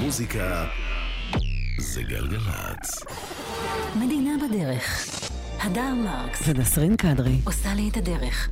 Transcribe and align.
מוזיקה 0.00 0.64
זה 1.78 2.02
גלגלצ. 2.02 3.04
מדינה 3.96 4.30
בדרך. 4.48 5.08
הדר 5.60 5.94
מרקס 5.94 6.42
ונסרין 6.46 6.96
קדרי. 6.96 7.36
עושה 7.44 7.74
לי 7.74 7.88
את 7.88 7.96
הדרך. 7.96 8.48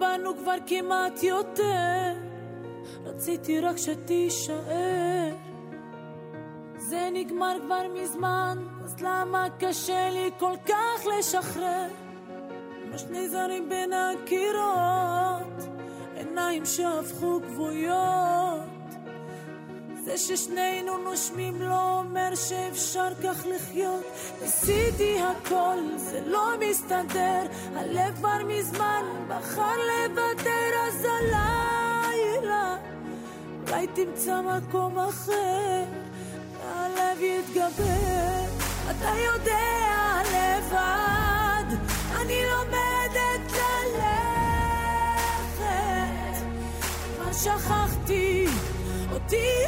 דיברנו 0.00 0.36
כבר 0.36 0.54
כמעט 0.66 1.22
יותר, 1.22 2.12
רציתי 3.04 3.60
רק 3.60 3.76
שתישאר. 3.76 5.34
זה 6.76 7.08
נגמר 7.12 7.56
כבר 7.62 7.82
מזמן, 7.94 8.58
אז 8.84 8.96
למה 9.00 9.46
קשה 9.58 10.10
לי 10.10 10.30
כל 10.38 10.52
כך 10.66 11.06
לשחרר? 11.18 11.88
כמו 12.84 12.98
שני 12.98 13.28
זרים 13.28 13.68
בין 13.68 13.92
הקירות, 13.92 15.68
עיניים 16.16 16.66
שהפכו 16.66 17.40
כבויות. 17.48 18.79
זה 20.04 20.18
ששנינו 20.18 20.98
נושמים 20.98 21.62
לא 21.62 21.98
אומר 21.98 22.34
שאפשר 22.34 23.08
כך 23.22 23.46
לחיות. 23.46 24.04
ניסיתי 24.42 25.18
הכל, 25.20 25.78
זה 25.96 26.20
לא 26.26 26.48
מסתדר. 26.60 27.42
הלב 27.76 28.16
כבר 28.16 28.44
מזמן 28.46 29.04
בחר 29.28 29.76
לוותר, 29.76 30.70
אז 30.88 31.04
הלילה 31.04 32.76
אולי 33.68 33.86
תמצא 33.86 34.40
מקום 34.40 34.98
אחר, 34.98 35.84
והלב 36.58 37.20
יתגבר. 37.20 38.44
אתה 38.90 39.12
יודע 39.26 40.22
לבד, 40.32 41.68
אני 42.20 42.42
לומדת 42.44 43.52
ללכת. 43.52 44.10
מה 47.18 47.32
שכחתי? 47.34 48.19
אותי 49.32 49.66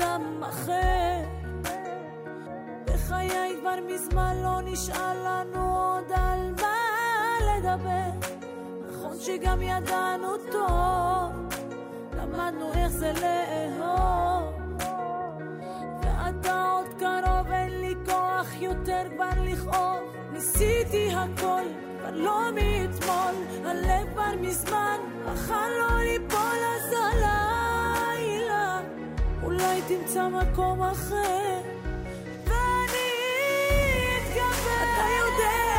לאדם 0.00 0.42
אחר. 0.48 1.22
בחיי 2.84 3.56
כבר 3.60 3.74
מזמן 3.88 4.36
לא 4.42 4.60
נשאר 4.64 5.24
לנו 5.24 5.78
עוד 5.78 6.12
על 6.14 6.52
מה 6.60 6.76
לדבר. 7.40 8.28
נכון 8.88 9.16
שגם 9.20 9.62
ידענו 9.62 10.28
טוב, 10.52 11.32
למדנו 12.16 12.72
איך 12.74 12.88
זה 12.88 13.12
לאהוב. 13.12 14.54
ואתה 16.02 16.64
עוד 16.72 16.86
קרוב, 16.98 17.52
אין 17.52 17.80
לי 17.80 17.94
כוח 18.06 18.46
יותר 18.60 19.02
כבר 19.14 19.42
לכאוב. 19.44 20.16
ניסיתי 20.32 21.08
הכל, 21.14 21.62
כבר 21.98 22.10
לא 22.12 22.40
מאתמול, 22.54 23.34
הלב 23.64 24.12
כבר 24.12 24.36
מזמן 24.40 24.98
בחר 25.24 25.68
לא 25.78 25.98
ליפול 25.98 26.58
אז 26.76 26.92
הלילה. 26.92 27.41
אולי 29.72 29.82
תמצא 29.88 30.28
מקום 30.28 30.82
אחר, 30.82 31.60
ואני 32.44 33.08
אתגבר. 34.16 34.82
אתה 34.82 35.06
יודע 35.18 35.71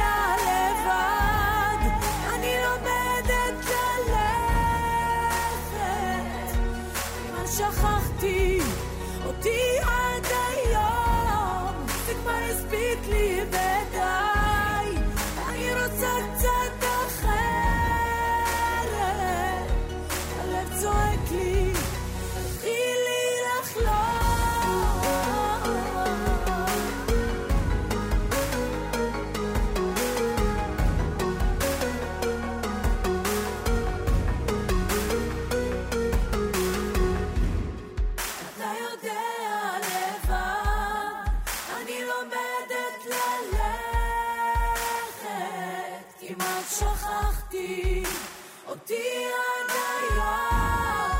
אותי 48.73 48.93
עד 48.93 49.69
היום, 49.99 51.11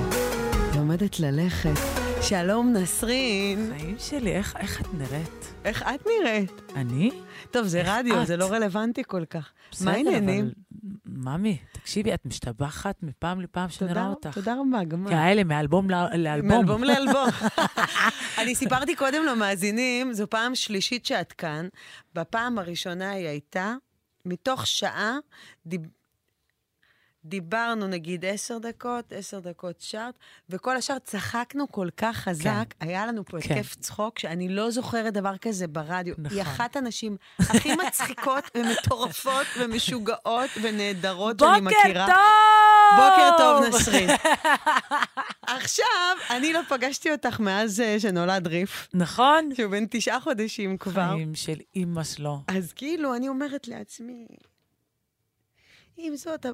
לומדת 0.75 1.19
ללכת. 1.19 1.79
שלום 2.21 2.73
נסרין. 2.73 3.73
חיים 3.77 3.95
שלי, 3.99 4.31
איך, 4.35 4.55
איך 4.59 4.81
את 4.81 4.87
נראית? 4.93 5.52
איך 5.65 5.83
את 5.83 6.07
נראית? 6.07 6.61
אני? 6.75 7.11
טוב, 7.51 7.67
זה 7.67 7.81
רדיו, 7.85 8.21
את? 8.21 8.27
זה 8.27 8.37
לא 8.37 8.51
רלוונטי 8.51 9.01
כל 9.07 9.25
כך. 9.25 9.51
בסדר, 9.71 9.85
מה 9.85 9.91
העניינים? 9.91 10.45
אבל... 10.45 10.53
ממי, 11.05 11.57
תקשיבי, 11.71 12.13
את 12.13 12.25
משתבחת 12.25 13.03
מפעם 13.03 13.41
לפעם 13.41 13.69
שנראה 13.69 14.07
אותך. 14.07 14.29
תודה 14.33 14.53
רבה, 14.53 14.83
גם 14.83 15.07
את. 15.07 15.11
כאלה, 15.11 15.43
מאלבום 15.43 15.89
לאלבום. 15.89 16.47
מאלבום 16.47 16.83
לאלבום. 16.89 17.29
אני 18.41 18.55
סיפרתי 18.55 18.95
קודם 18.95 19.25
למאזינים, 19.25 20.13
זו 20.13 20.29
פעם 20.29 20.55
שלישית 20.55 21.05
שאת 21.05 21.33
כאן. 21.33 21.67
בפעם 22.15 22.59
הראשונה 22.59 23.11
היא 23.11 23.27
הייתה, 23.27 23.75
מתוך 24.25 24.67
שעה, 24.67 25.17
דיב... 25.65 25.81
דיברנו 27.25 27.87
נגיד 27.87 28.25
עשר 28.25 28.57
דקות, 28.57 29.13
עשר 29.13 29.39
דקות 29.39 29.81
שרת, 29.81 30.13
וכל 30.49 30.77
השאר 30.77 30.99
צחקנו 30.99 31.71
כל 31.71 31.87
כך 31.97 32.17
חזק, 32.17 32.65
כן. 32.79 32.87
היה 32.87 33.05
לנו 33.05 33.25
פה 33.25 33.41
כן. 33.41 33.53
התקף 33.53 33.75
צחוק, 33.75 34.19
שאני 34.19 34.49
לא 34.49 34.71
זוכרת 34.71 35.13
דבר 35.13 35.37
כזה 35.37 35.67
ברדיו. 35.67 36.15
נכון. 36.17 36.37
היא 36.37 36.41
אחת 36.41 36.75
הנשים 36.75 37.17
הכי 37.39 37.75
מצחיקות 37.87 38.43
ומטורפות 38.55 39.47
ומשוגעות 39.59 40.49
ונהדרות 40.61 41.39
שאני 41.39 41.61
מכירה. 41.61 42.05
בוקר 42.05 42.13
טוב! 42.13 42.83
בוקר 42.97 43.29
טוב, 43.37 43.63
נסרין. 43.65 44.09
עכשיו, 45.55 46.15
אני 46.29 46.53
לא 46.53 46.59
פגשתי 46.69 47.11
אותך 47.11 47.39
מאז 47.39 47.79
אה, 47.79 47.99
שנולד 47.99 48.47
ריף, 48.47 48.87
נכון? 48.93 49.49
שהוא 49.55 49.71
בן 49.71 49.85
תשעה 49.89 50.19
חודשים 50.19 50.77
כבר. 50.77 51.09
חיים 51.13 51.35
של 51.35 51.57
אימא 51.75 52.03
שלו. 52.03 52.39
אז 52.47 52.73
כאילו, 52.73 53.15
אני 53.15 53.27
אומרת 53.27 53.67
לעצמי, 53.67 54.27
אם 55.97 56.13
זאת 56.15 56.45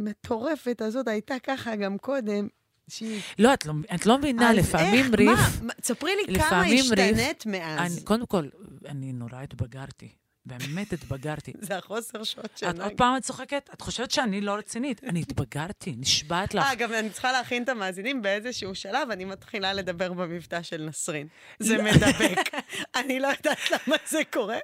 המטורפת 0.00 0.82
הזאת 0.82 1.08
הייתה 1.08 1.34
ככה 1.42 1.76
גם 1.76 1.98
קודם, 1.98 2.48
שהיא... 2.88 3.20
לא, 3.38 3.54
את 3.54 3.66
לא, 3.66 3.72
את 3.94 4.06
לא 4.06 4.18
מבינה, 4.18 4.52
לפעמים 4.52 5.04
איך, 5.04 5.14
ריף... 5.18 5.62
מה? 5.62 5.74
תספרי 5.74 6.12
לי 6.16 6.38
כמה 6.38 6.62
השתנית 6.66 7.46
מאז. 7.46 7.92
אני, 7.92 8.04
קודם 8.04 8.26
כל, 8.26 8.48
אני 8.88 9.12
נורא 9.12 9.42
התבגרתי. 9.42 10.08
באמת 10.46 10.92
התבגרתי. 10.92 11.52
זה 11.68 11.76
החוסר 11.76 12.24
שעות 12.24 12.44
את 12.44 12.58
שינה. 12.58 12.84
עוד 12.84 12.92
פעם 12.96 13.16
את 13.16 13.22
צוחקת? 13.22 13.70
את 13.74 13.80
חושבת 13.80 14.10
שאני 14.10 14.40
לא 14.40 14.52
רצינית? 14.54 15.04
אני 15.04 15.20
התבגרתי, 15.20 15.94
נשבעת 15.98 16.54
לך. 16.54 16.66
גם 16.78 16.92
אני 16.92 17.10
צריכה 17.10 17.32
להכין 17.32 17.62
את 17.62 17.68
המאזינים 17.68 18.22
באיזשהו 18.22 18.74
שלב, 18.74 19.10
אני 19.10 19.24
מתחילה 19.24 19.72
לדבר 19.72 20.12
במבטא 20.12 20.62
של 20.62 20.82
נסרין. 20.82 21.26
זה 21.58 21.76
לא. 21.76 21.84
מדבק. 21.84 22.54
אני 23.00 23.20
לא 23.20 23.28
יודעת 23.28 23.70
למה 23.70 23.96
זה 24.08 24.20
קורה. 24.32 24.58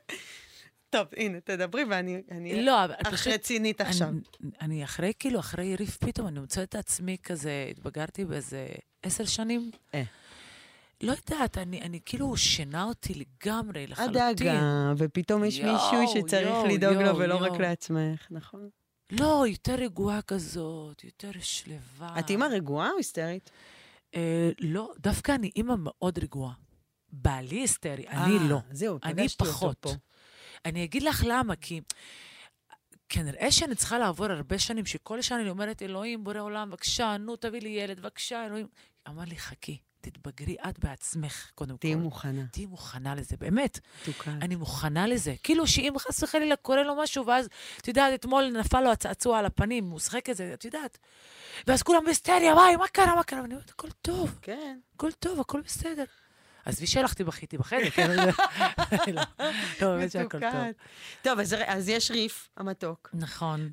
טוב, 0.97 1.07
הנה, 1.17 1.41
תדברי 1.41 1.85
ואני 1.85 2.23
אני 2.31 2.63
לא, 2.63 2.85
אבל 2.85 2.95
אך. 3.05 3.27
רצינית 3.27 3.81
עכשיו. 3.81 4.09
אני, 4.09 4.21
אני 4.61 4.85
אחרי, 4.85 5.13
כאילו, 5.19 5.41
אחרי 5.41 5.77
ריף 5.77 5.97
פתאום, 5.97 6.29
אני 6.29 6.41
מוצאת 6.41 6.69
את 6.69 6.75
עצמי 6.75 7.17
כזה, 7.23 7.67
התבגרתי 7.71 8.25
באיזה 8.25 8.67
עשר 9.03 9.25
שנים. 9.25 9.71
אה. 9.95 10.03
לא 11.03 11.13
יודעת, 11.13 11.59
אני, 11.59 11.83
אני 11.83 12.01
כאילו 12.05 12.37
שינה 12.37 12.85
אותי 12.85 13.15
לגמרי, 13.15 13.87
לחלוטין. 13.87 14.23
הדאגה, 14.23 14.93
ופתאום 14.97 15.45
יש 15.45 15.59
יואו, 15.59 15.73
מישהו 15.73 16.21
שצריך 16.23 16.49
יואו, 16.49 16.67
לדאוג 16.67 16.95
לו 16.95 17.01
יואו, 17.01 17.19
ולא 17.19 17.35
יואו. 17.35 17.53
רק 17.53 17.61
לעצמך, 17.61 18.27
נכון? 18.31 18.69
לא, 19.13 19.45
יותר 19.49 19.75
רגועה 19.75 20.23
כזאת, 20.23 21.05
יותר 21.05 21.31
שלווה. 21.41 22.19
את 22.19 22.31
אימא 22.31 22.45
רגועה 22.45 22.91
או 22.91 22.97
היסטרית? 22.97 23.51
אה, 24.15 24.51
לא, 24.61 24.93
דווקא 24.99 25.33
אני 25.33 25.51
אימא 25.57 25.75
מאוד 25.79 26.19
רגועה. 26.19 26.53
בעלי 27.13 27.57
היסטרי, 27.57 28.09
אני 28.09 28.39
אה, 28.39 28.49
לא. 28.49 28.59
זהו, 28.71 28.99
אני 29.05 29.15
פגשתי 29.15 29.45
אותו. 29.45 29.75
פה. 29.81 29.91
אני 30.65 30.85
אגיד 30.85 31.03
לך 31.03 31.25
למה, 31.27 31.57
כי 31.57 31.81
כנראה 33.09 33.53
שאני 33.53 33.75
צריכה 33.75 33.99
לעבור 33.99 34.27
הרבה 34.27 34.59
שנים, 34.59 34.87
שכל 34.87 35.23
שנה 35.23 35.41
אני 35.41 35.51
אומרת, 35.51 35.83
אלוהים, 35.83 36.25
בורא 36.25 36.41
עולם, 36.41 36.71
בבקשה, 36.71 37.17
נו, 37.17 37.37
תביא 37.37 37.61
לי 37.61 37.69
ילד, 37.69 38.01
בבקשה, 38.01 38.47
אלוהים. 38.47 38.67
אמר 39.09 39.23
לי, 39.25 39.37
חכי, 39.37 39.79
תתבגרי 40.01 40.57
את 40.69 40.79
בעצמך, 40.79 41.51
קודם 41.55 41.71
כל. 41.71 41.77
תהיי 41.77 41.95
מוכנה, 41.95 42.43
תהיי 42.53 42.67
מוכנה 42.67 43.15
לזה, 43.15 43.37
באמת. 43.37 43.81
מתוקה. 44.03 44.31
אני 44.31 44.57
מוכנה 44.57 45.07
לזה. 45.07 45.35
כאילו 45.43 45.67
שאם 45.67 45.95
חס 45.99 46.23
וחלילה 46.23 46.57
קורה 46.57 46.83
לו 46.83 46.95
משהו, 46.97 47.27
ואז, 47.27 47.49
את 47.81 47.89
יודעת, 47.89 48.15
אתמול 48.15 48.51
נפל 48.61 48.81
לו 48.81 48.93
הצעצוע 48.93 49.39
על 49.39 49.47
הפנים, 49.47 49.91
הוא 49.91 50.01
שיחק 50.01 50.31
את 50.31 50.37
זה, 50.37 50.55
את 50.55 50.65
יודעת. 50.65 50.99
ואז 51.67 51.83
כולם 51.83 52.05
בהיסטריה, 52.05 52.55
וואי, 52.55 52.77
מה 52.77 52.89
קרה, 52.89 53.15
מה 53.15 53.25
קרה? 53.25 53.43
ואני 53.43 53.55
אומרת, 53.55 53.71
הכל 53.71 53.89
טוב, 54.03 54.39
כן. 54.43 54.79
הכל 54.95 55.13
טוב, 55.13 55.41
הכל 55.41 55.61
בסדר. 55.61 56.05
עזבי 56.67 56.87
שהלכתי 56.87 57.25
בכיתי 57.25 57.59
בחדר, 57.59 57.91
כן? 57.91 58.11
לא, 58.17 58.25
לא, 59.83 59.97
באמת 59.97 60.11
שהכל 60.11 60.41
טוב. 60.41 60.65
טוב, 61.23 61.39
אז, 61.67 61.89
יש 61.89 62.11
ריף 62.11 62.49
המתוק, 62.57 63.11
נכון, 63.15 63.71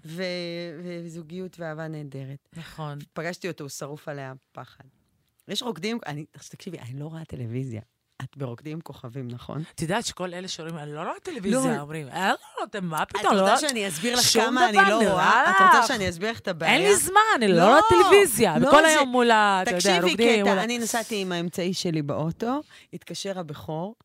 וזוגיות 1.05 1.59
ואהבה 1.59 1.87
נהדרת. 1.87 2.49
נכון. 2.53 2.99
פגשתי 3.13 3.47
אותו, 3.47 3.63
הוא 3.63 3.69
שרוף 3.69 4.07
עליה 4.07 4.33
פחד. 4.51 4.83
יש 5.47 5.61
רוקדים, 5.63 5.99
אני, 6.05 6.25
תקשיבי, 6.49 6.79
אני 6.79 6.99
לא 6.99 7.05
רואה 7.05 7.25
טלוויזיה. 7.25 7.81
את 8.23 8.37
ברוקדים 8.37 8.81
כוכבים, 8.81 9.27
נכון? 9.27 9.63
את 9.75 9.81
יודעת 9.81 10.05
שכל 10.05 10.33
אלה 10.33 10.47
שאומרים, 10.47 10.77
אני 10.77 10.93
לא 10.93 11.01
רואה 11.01 11.19
טלוויזיה, 11.23 11.75
לא. 11.75 11.81
אומרים, 11.81 12.07
אה, 12.09 12.27
לא, 12.29 12.35
לא, 12.59 12.63
אתם 12.63 12.85
מה 12.85 13.03
את 13.03 13.09
פתאום, 13.09 13.25
לא 13.35 13.41
רוצה 13.41 13.51
רואה... 13.53 13.57
שאני 13.69 13.87
אסביר 13.87 14.15
לך 14.15 14.25
כמה 14.33 14.69
אני 14.69 14.77
לא 14.89 15.11
רואה? 15.11 15.51
את 15.51 15.75
רוצה. 15.75 15.87
שאני 15.87 16.09
אסביר 16.09 16.31
לך 16.31 16.39
את 16.39 16.47
הבעיה? 16.47 16.73
אין 16.73 16.81
לי 16.81 16.95
זמן, 16.95 17.13
אני 17.35 17.47
לא 17.47 17.55
לא, 17.55 17.67
רואה 17.69 17.79
טלוויזיה. 17.89 18.57
לא, 18.59 18.67
וכל 18.67 18.81
זה- 18.81 18.87
היום 18.87 19.09
מול 19.09 19.31
ה... 19.31 19.61
תקשיבי, 19.65 20.15
קטע, 20.43 20.63
אני 20.63 20.77
נסעתי 20.79 21.21
עם 21.21 21.31
האמצעי 21.31 21.73
שלי 21.73 22.01
באוטו, 22.01 22.61
התקשר 22.93 23.39
הבכור, 23.39 23.95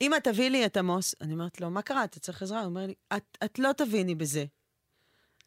אמא, 0.00 0.16
תביא 0.16 0.50
לי 0.50 0.66
את 0.66 0.76
עמוס. 0.76 1.14
אני 1.20 1.32
אומרת 1.32 1.60
לו, 1.60 1.70
מה 1.70 1.82
קרה? 1.82 2.04
אתה 2.04 2.20
צריך 2.20 2.42
עזרה? 2.42 2.58
הוא 2.58 2.66
אומר 2.66 2.86
לי, 2.86 2.94
את, 3.16 3.38
את 3.44 3.58
לא 3.58 3.72
תביני 3.76 4.14
בזה. 4.14 4.44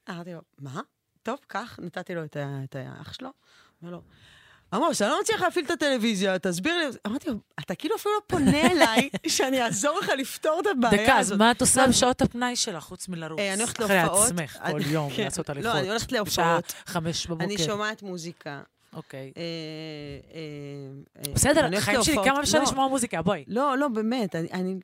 אמרתי 0.10 0.34
לו, 0.34 0.40
מה? 0.60 0.82
טוב, 1.24 1.40
קח, 1.48 1.80
נתתי 1.82 2.16
לו 2.16 2.24
את, 2.24 2.38
את 2.64 2.76
האח 2.76 3.14
שלו. 3.14 3.30
אומר 3.82 3.92
לו, 3.94 4.02
עמוס, 4.76 5.02
אני 5.02 5.10
לא 5.10 5.22
מצליח 5.22 5.42
להפעיל 5.42 5.66
את 5.66 5.72
הטלוויזיה, 5.72 6.40
תסביר 6.40 6.78
לי. 6.78 6.86
אמרתי 7.08 7.30
לו, 7.30 7.36
אתה 7.60 7.76
כאילו 7.76 7.96
אפילו 7.96 8.14
לא 8.16 8.22
פונה 8.28 8.72
אליי, 8.72 9.10
שאני 9.28 9.62
אעזור 9.64 10.00
לך 10.00 10.10
לפתור 10.18 10.60
את 10.62 10.68
הבעיה 10.78 11.04
דקה, 11.04 11.20
אז 11.20 11.26
הזאת. 11.28 11.40
מה 11.40 11.52
את 11.52 11.62
עושה 11.62 11.88
בשעות 11.90 12.22
הפנאי 12.22 12.56
שלך, 12.56 12.84
חוץ 12.84 13.08
מלרוץ? 13.08 13.40
אה, 13.40 13.54
אני 13.54 13.62
הולכת 13.64 13.80
אחרי 13.84 13.98
להופעות. 13.98 14.26
עצמך, 14.26 14.58
אני- 14.62 14.74
כל 14.74 14.92
יום, 14.92 15.10
כן. 15.16 15.24
לעשות 15.24 15.50
לא, 15.50 15.54
הליכות. 15.54 15.76
אני 15.76 15.90
הולכת 15.90 16.14
בשעה 16.14 16.46
להופעות. 16.54 16.74
חמש 16.86 17.28
בבוקר. 17.28 17.44
אני 17.46 17.58
שומעת 17.58 18.04
מוזיקה. 18.04 18.62
אוקיי. 18.94 19.32
אה, 19.38 19.42
אה, 21.28 21.34
בסדר, 21.34 21.78
החיים 21.78 22.04
שלי. 22.04 22.16
כמה 22.24 22.40
אפשר 22.42 22.58
לא, 22.58 22.64
לשמוע 22.64 22.88
מוזיקה? 22.88 23.22
בואי. 23.22 23.44
לא, 23.48 23.78
לא, 23.78 23.88
באמת, 23.88 24.36
אני... 24.36 24.76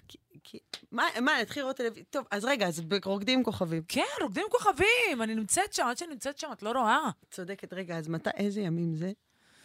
מה, 0.91 1.03
מה, 1.21 1.33
אני 1.35 1.41
אתחיל 1.41 1.63
לראות 1.63 1.75
טלוויזיה? 1.77 2.03
טוב, 2.09 2.25
אז 2.31 2.45
רגע, 2.45 2.67
אז 2.67 2.81
ברוקדים 2.81 3.39
עם 3.39 3.45
כוכבים. 3.45 3.83
כן, 3.87 4.01
רוקדים 4.21 4.43
כוכבים, 4.51 5.21
אני 5.21 5.35
נמצאת 5.35 5.73
שם, 5.73 5.83
עד 5.89 5.97
שאני 5.97 6.11
נמצאת 6.11 6.37
שם, 6.37 6.47
את 6.53 6.63
לא 6.63 6.71
רואה. 6.71 7.09
צודקת, 7.31 7.73
רגע, 7.73 7.97
אז 7.97 8.07
מתי, 8.07 8.29
איזה 8.37 8.61
ימים 8.61 8.95
זה? 8.95 9.11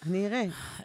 אני 0.02 0.26
אראה. 0.26 0.44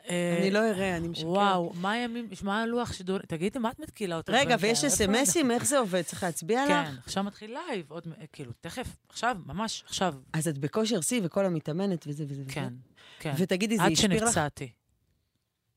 אה, 0.09 0.37
אני 0.39 0.51
לא 0.51 0.69
אראה, 0.69 0.97
אני 0.97 1.07
משקרת. 1.07 1.27
וואו, 1.27 1.73
מה 1.73 1.91
הימים, 1.91 2.29
מה 2.43 2.61
הלוח 2.61 2.93
שידור? 2.93 3.19
תגידי, 3.19 3.59
מה 3.59 3.71
את 3.71 3.79
מתקילה 3.79 4.17
אותה? 4.17 4.31
רגע, 4.31 4.55
ויש? 4.59 4.83
אס.אם.אסים, 4.83 5.51
איך 5.51 5.65
זה 5.65 5.79
עובד? 5.79 6.01
צריך 6.01 6.23
להצביע 6.23 6.65
לך? 6.65 6.71
כן, 6.71 6.95
עכשיו 7.05 7.23
מתחיל 7.23 7.57
לייב, 7.67 7.91
עוד, 7.91 8.07
כאילו, 8.33 8.51
תכף, 8.61 8.97
עכשיו, 9.09 9.37
ממש, 9.45 9.83
עכשיו. 9.87 10.15
אז 10.33 10.47
את 10.47 10.57
בכושר 10.57 11.01
שיא 11.01 11.21
וכל 11.23 11.45
המתאמנת 11.45 12.07
וזה 12.07 12.23
וזה 12.27 12.41
וזה. 12.41 12.51
כן, 12.51 12.73
כן. 13.19 13.33
ותגידי, 13.37 13.77
זה 13.77 13.83
עד 13.83 13.91
השפיר 13.91 14.09
לך? 14.09 14.19
שנפצעתי 14.19 14.71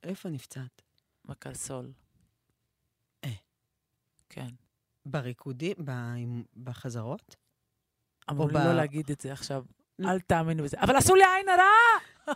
איפה 0.02 0.28
נפצעת? 0.28 0.82
בקרסול. 1.24 1.92
אה. 3.24 3.30
כן. 4.28 4.48
בריקודים? 5.06 5.74
בחזרות? 6.56 7.36
אמרו 8.30 8.48
לי 8.48 8.54
לא 8.54 8.72
להגיד 8.72 9.10
את 9.10 9.20
זה 9.20 9.32
עכשיו. 9.32 9.64
לא. 9.98 10.10
אל 10.10 10.20
תאמינו 10.20 10.64
בזה. 10.64 10.76
אבל 10.80 10.96
עשו 10.96 11.14
לי 11.14 11.24
עין 11.24 11.48
הרע! 11.48 11.98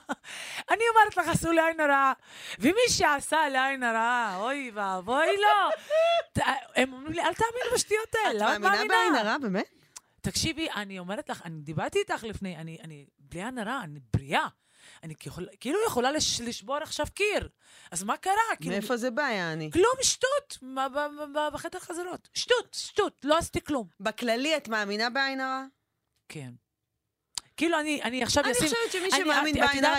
אני 0.70 0.82
אומרת 0.90 1.16
לך, 1.16 1.28
עשו 1.28 1.52
לי 1.52 1.60
עין 1.60 1.80
הרע. 1.80 2.12
ומי 2.58 2.80
שעשה 2.88 3.48
לי 3.48 3.58
עין 3.58 3.82
הרע, 3.82 4.36
אוי 4.40 4.70
ואבוי 4.74 5.26
לו. 5.36 5.70
ת- 6.38 6.48
הם 6.76 6.92
אומרים 6.92 7.12
לי, 7.12 7.22
אל 7.22 7.34
תאמינו 7.34 7.74
בשטויות 7.74 8.14
האלה. 8.24 8.54
את 8.54 8.60
מאמינה 8.60 8.84
בעין 8.88 9.14
הרע, 9.14 9.38
באמת? 9.38 9.64
תקשיבי, 10.20 10.68
אני 10.76 10.98
אומרת 10.98 11.28
לך, 11.30 11.42
אני 11.44 11.60
דיברתי 11.60 11.98
איתך 11.98 12.24
לפני, 12.24 12.56
אני, 12.56 12.78
אני 12.84 13.06
בלי 13.18 13.44
עין 13.44 13.58
הרע, 13.58 13.80
אני 13.84 14.00
בריאה. 14.16 14.46
אני 15.02 15.14
כיכול, 15.16 15.46
כאילו 15.60 15.78
יכולה 15.86 16.10
לש, 16.12 16.40
לשבור 16.40 16.76
עכשיו 16.76 17.06
קיר. 17.14 17.48
אז 17.90 18.02
מה 18.04 18.16
קרה? 18.16 18.32
כאילו, 18.60 18.70
מאיפה 18.76 18.96
זה 18.96 19.10
בא, 19.10 19.22
יעני? 19.22 19.70
כלום, 19.72 19.92
שטות, 20.02 20.58
מה- 20.62 20.88
ב- 20.88 20.94
ב- 20.98 21.38
ב- 21.38 21.48
בחדר 21.52 21.78
חזרות. 21.78 22.28
שטות, 22.34 22.74
שטות, 22.80 23.20
לא 23.24 23.38
עשיתי 23.38 23.60
כלום. 23.64 23.86
בכללי, 24.00 24.56
את 24.56 24.68
מאמינה 24.68 25.10
בעין 25.10 25.40
הרע? 25.40 25.64
כן. 26.28 26.50
כאילו, 27.58 27.80
אני, 27.80 28.00
אני 28.02 28.22
עכשיו 28.22 28.44
אני 28.44 28.52
אשים... 28.52 28.62
חושבת 28.68 28.92
שמי 28.92 29.02
אני- 29.02 29.10
שמאמין 29.24 29.56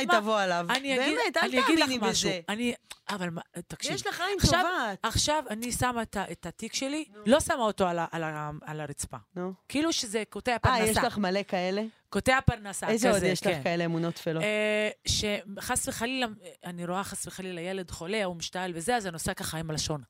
מה? 0.08 0.20
תבוא 0.20 0.40
עליו. 0.40 0.66
אני 0.70 0.96
אגיד, 1.00 1.18
באמת, 1.18 1.38
אל 1.38 1.50
אני 1.50 1.60
אגיד 1.66 1.80
לך 1.80 1.86
תאמיני 1.90 2.10
משהו. 2.12 2.30
בזה. 2.30 2.40
אני, 2.50 2.74
אבל 3.10 3.30
מה, 3.30 3.42
תקשיבי. 3.68 3.96
יש 3.96 4.08
לך 4.08 4.22
עין 4.22 4.38
טובה. 4.46 4.94
עכשיו 5.04 5.44
אני 5.50 5.72
שמה 5.72 6.02
את, 6.02 6.18
את 6.32 6.46
התיק 6.46 6.74
שלי, 6.74 7.06
לא 7.26 7.40
שמה 7.40 7.56
אותו 7.64 7.88
על, 7.88 8.00
על, 8.12 8.24
על 8.66 8.82
הרצפה. 8.82 9.18
נו. 9.36 9.54
כאילו 9.70 9.94
שזה 9.94 10.24
קוטע 10.30 10.52
אה, 10.52 10.60
פרנסה. 10.60 10.84
יש 10.92 10.98
לך 10.98 11.18
מלא 11.18 11.40
כאלה? 11.48 11.82
קוטע 12.10 12.40
פרנסה 12.46 12.88
איזה 12.88 13.08
כזה, 13.08 13.18
עוד 13.18 13.24
יש 13.24 13.42
לך 13.48 13.54
כן. 13.54 13.64
כאלה 13.64 13.86
אמונות 13.86 14.14
טפלות? 14.16 14.44
אה, 14.44 14.90
שחס 15.08 15.88
וחלילה, 15.88 16.28
אני 16.66 16.86
רואה 16.86 17.04
חס 17.04 17.28
וחלילה 17.28 17.62
ילד 17.62 17.92
חולה 17.92 18.26
או 18.26 18.36
משתעל 18.36 18.72
וזה, 18.76 18.96
אז 18.96 19.08
אני 19.08 19.14
עושה 19.14 19.34
ככה 19.34 19.58
עם 19.58 19.70
הלשון. 19.70 20.02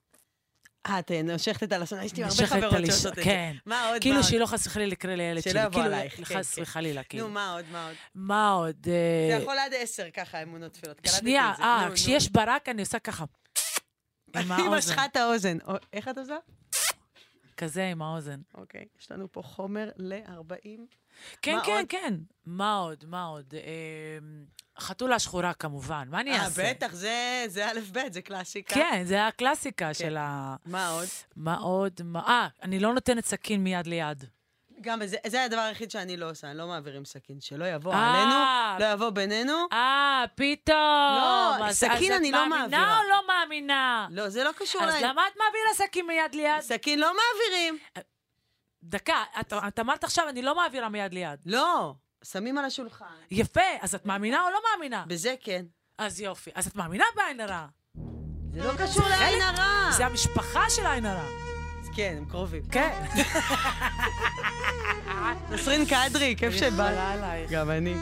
אה, 0.90 1.00
את 1.00 1.12
נושכת 1.24 1.64
את 1.64 1.72
הלשון, 1.72 2.04
יש 2.04 2.14
לי 2.16 2.24
הרבה 2.24 2.48
חברות 2.48 2.86
שעושות 2.86 3.12
את 3.12 3.16
זה. 3.16 3.24
כן. 3.24 3.56
מה 3.66 3.90
עוד? 3.90 4.02
כאילו 4.02 4.16
עוד? 4.16 4.26
שלא 4.26 4.46
חס 4.46 4.68
וחלילה 4.68 4.94
יקרה 4.94 5.16
לילד 5.16 5.42
שלא 5.44 5.52
שלי. 5.52 5.62
יבוא 5.62 5.72
כאילו, 5.72 5.86
עלייך, 5.86 6.16
כן, 6.18 6.24
חס 6.24 6.54
כן. 6.56 6.62
וחלילה, 6.62 7.04
כאילו. 7.04 7.28
נו, 7.28 7.34
מה 7.34 7.54
עוד? 7.54 7.66
מה 7.72 7.86
עוד? 7.88 7.96
מה 8.16 8.52
עוד? 8.52 8.76
זה 8.86 8.92
אה, 9.38 9.42
יכול 9.42 9.58
עד 9.58 9.74
עשר 9.78 10.10
ככה, 10.14 10.44
אמונות. 10.44 10.78
קלטתי 10.78 11.10
שנייה, 11.10 11.54
זה. 11.58 11.64
אה. 11.64 11.88
כשיש 11.94 12.30
ברק 12.30 12.70
אני 12.70 12.82
עושה 12.82 13.00
ככה. 13.00 13.26
עם 14.36 14.52
היא. 14.58 14.66
משכה 14.70 15.06
את 15.06 15.16
האוזן. 15.16 15.58
או- 15.68 15.74
איך 15.94 16.08
את 16.08 16.18
עושה? 16.18 16.36
כזה 17.58 17.88
עם 17.88 18.02
האוזן. 18.02 18.40
אוקיי, 18.56 18.86
יש 19.02 19.12
לנו 19.12 19.32
פה 19.32 19.42
חומר 19.42 19.90
ל-40. 19.98 20.80
כן, 21.42 21.56
מה 21.56 21.64
כן, 21.66 21.72
עוד? 21.72 21.86
כן. 21.90 22.14
מה 22.46 22.76
עוד? 22.76 23.04
מה 23.08 23.26
עוד? 23.26 23.54
אה, 23.54 23.60
חתולה 24.80 25.20
שחורה 25.20 25.54
כמובן, 25.54 26.08
מה 26.12 26.20
אני 26.22 26.32
אה, 26.32 26.44
אעשה? 26.46 26.70
בטח, 26.70 26.94
זה- 26.94 27.44
זה 27.48 27.68
א' 27.68 27.80
ב', 27.92 28.00
זה 28.12 28.22
קלאסיקה. 28.22 28.76
כן, 28.76 29.02
זה 29.06 29.28
הקלאסיקה 29.28 29.94
של 29.94 30.18
ה... 30.18 30.56
מה 30.66 30.90
עוד? 30.90 31.08
מה 31.36 31.58
עוד? 31.58 31.94
מה... 32.04 32.20
אה, 32.28 32.48
אני 32.64 32.80
לא 32.80 32.94
נותנת 32.94 33.26
סכין 33.26 33.64
מיד 33.64 33.88
ליד. 33.88 34.24
גם 34.82 35.06
זה, 35.06 35.18
זה 35.28 35.44
הדבר 35.44 35.60
היחיד 35.62 35.92
שאני 35.92 36.18
לא 36.18 36.30
עושה, 36.30 36.50
אני 36.50 36.58
לא 36.58 36.68
מעבירים 36.68 37.06
סכין. 37.06 37.40
שלא 37.42 37.66
יבוא 37.66 37.94
אה. 37.94 38.12
עלינו, 38.12 38.36
לא 38.86 38.94
יבוא 38.94 39.10
בינינו. 39.10 39.54
אה, 39.72 40.24
פתאום. 40.36 40.78
לא, 41.22 41.66
אז- 41.66 41.78
סכין 41.78 42.12
אז 42.14 42.20
אני 42.20 42.30
את 42.30 42.34
לא 42.34 42.50
מאמינה 42.50 42.62
מעבירה. 42.78 42.98
או 43.00 43.10
לא 43.10 43.22
מאמינה? 43.28 44.08
לא, 44.12 44.30
זה 44.30 44.44
לא 44.44 44.52
קשור 44.58 44.82
אז. 44.84 45.04
למה 45.04 45.22
את 45.28 45.34
מעבירה 45.38 45.74
סכין 45.88 46.08
מיד 46.08 46.36
ליד? 46.36 46.60
סכין 46.62 47.00
לא 47.00 47.08
מעבירים. 47.14 47.78
דקה, 48.84 49.24
את, 49.40 49.54
את 49.68 49.80
אמרת 49.80 50.04
עכשיו, 50.04 50.30
אני 50.30 50.42
לא 50.42 50.56
מעבירה 50.56 50.90
מיד 50.90 51.14
ליד. 51.14 51.40
לא, 51.46 51.94
שמים 52.24 52.58
על 52.58 52.66
השולחן. 52.66 53.06
יפה, 53.32 53.62
אז 53.82 53.96
את 53.96 54.06
מאמינה 54.06 54.44
או 54.44 54.50
לא 54.50 54.60
מאמינה? 54.72 55.04
בזה 55.08 55.36
כן. 55.40 55.66
אז 55.98 56.22
יופי. 56.22 56.52
אז 56.56 56.68
את 56.68 56.76
מאמינה 56.76 57.06
בעין 57.16 57.40
הרע. 57.40 57.66
זה 58.54 58.64
לא 58.64 58.72
קשור 58.78 59.08
לעין 59.10 59.42
הרע. 59.42 59.92
זה 59.92 60.06
המשפחה 60.06 60.70
של 60.70 60.86
העין 60.86 61.06
הרע. 61.06 61.28
כן, 61.96 62.16
הם 62.18 62.26
קרובים. 62.26 62.64
כן. 62.72 63.04
נסרין 65.52 65.86
קדרי, 65.86 66.36
כיף 66.38 66.54
עלייך. 66.80 67.52
גם 67.52 67.70
אני. 67.70 67.96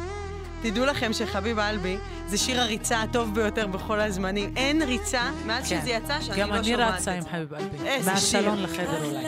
תדעו 0.61 0.85
לכם 0.85 1.13
שחביב 1.13 1.59
אלבי 1.59 1.97
זה 2.27 2.37
שיר 2.37 2.61
הריצה 2.61 3.01
הטוב 3.01 3.35
ביותר 3.35 3.67
בכל 3.67 3.99
הזמנים. 3.99 4.53
אין 4.55 4.81
ריצה 4.81 5.31
מאז 5.45 5.69
כן. 5.69 5.81
שזה 5.81 5.89
יצא 5.89 6.21
שאני 6.21 6.39
גם 6.41 6.49
לא 6.49 6.55
אני 6.55 6.67
שומעת 6.67 6.93
רצה 6.93 7.11
את 7.11 7.17
עם 7.17 7.21
זה. 7.21 7.29
חביב 7.29 7.53
אלבי. 7.53 7.87
איזה 7.87 8.11
מהסלון 8.11 8.57
שיר. 8.57 8.65
לחדר 8.65 9.05
אולי. 9.05 9.27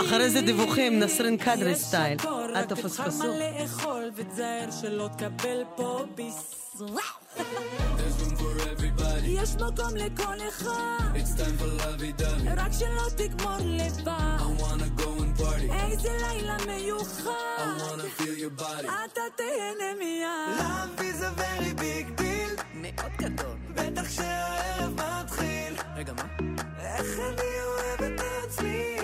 אחרי 0.00 0.30
זה 0.30 0.40
דיווחים, 0.40 1.00
נסרין 1.00 1.36
קדרי 1.36 1.70
יש 1.70 1.78
סטייל. 1.78 2.18
אל 2.24 2.56
רק 2.56 2.66
תבחר 2.66 2.88
תפספסו. 2.88 3.24
מה 3.24 3.34
לאכול 9.26 9.48
ותזהר 9.48 9.56
שלא 9.56 9.70
תקבל 9.70 9.76
פה 9.76 9.76
ביס. 9.76 9.76
יש 9.76 9.76
מקום 9.76 9.96
לכל 9.96 10.36
אחד, 10.48 11.04
רק 12.56 12.72
שלא 12.72 13.08
תגמור 13.16 13.56
לבד. 13.60 14.06
איזה 15.70 16.08
לילה 16.20 16.56
מיוחד, 16.66 17.30
אתה 19.04 19.20
תהנה 19.36 19.94
מיד. 19.98 20.58
Love 20.58 21.00
is 21.00 21.20
a 21.22 21.40
very 21.40 21.72
big 21.80 22.06
deal. 22.20 22.62
מאוד 22.74 23.12
גדול. 23.18 23.56
בטח 23.74 24.10
שהערב 24.10 24.94
מתחיל. 25.00 25.74
רגע, 25.96 26.12
מה? 26.12 26.22
איך 26.80 27.06
אני 27.18 27.60
אוהב 27.66 28.02
את 28.12 28.20
עצמי, 28.44 28.96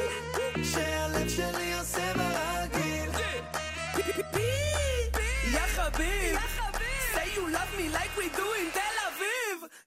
שהלב 0.65 1.29
שלי 1.29 1.75
עושה 1.79 2.13
ברגיל. 2.15 3.11
יא 5.55 5.67
חביב, 5.77 6.37
say 7.15 7.27
you 7.37 7.45
love 7.53 7.73
me 7.79 7.89
like 7.89 8.13
we 8.19 8.27
do 8.39 8.47
in 8.61 8.69
תל 8.75 9.02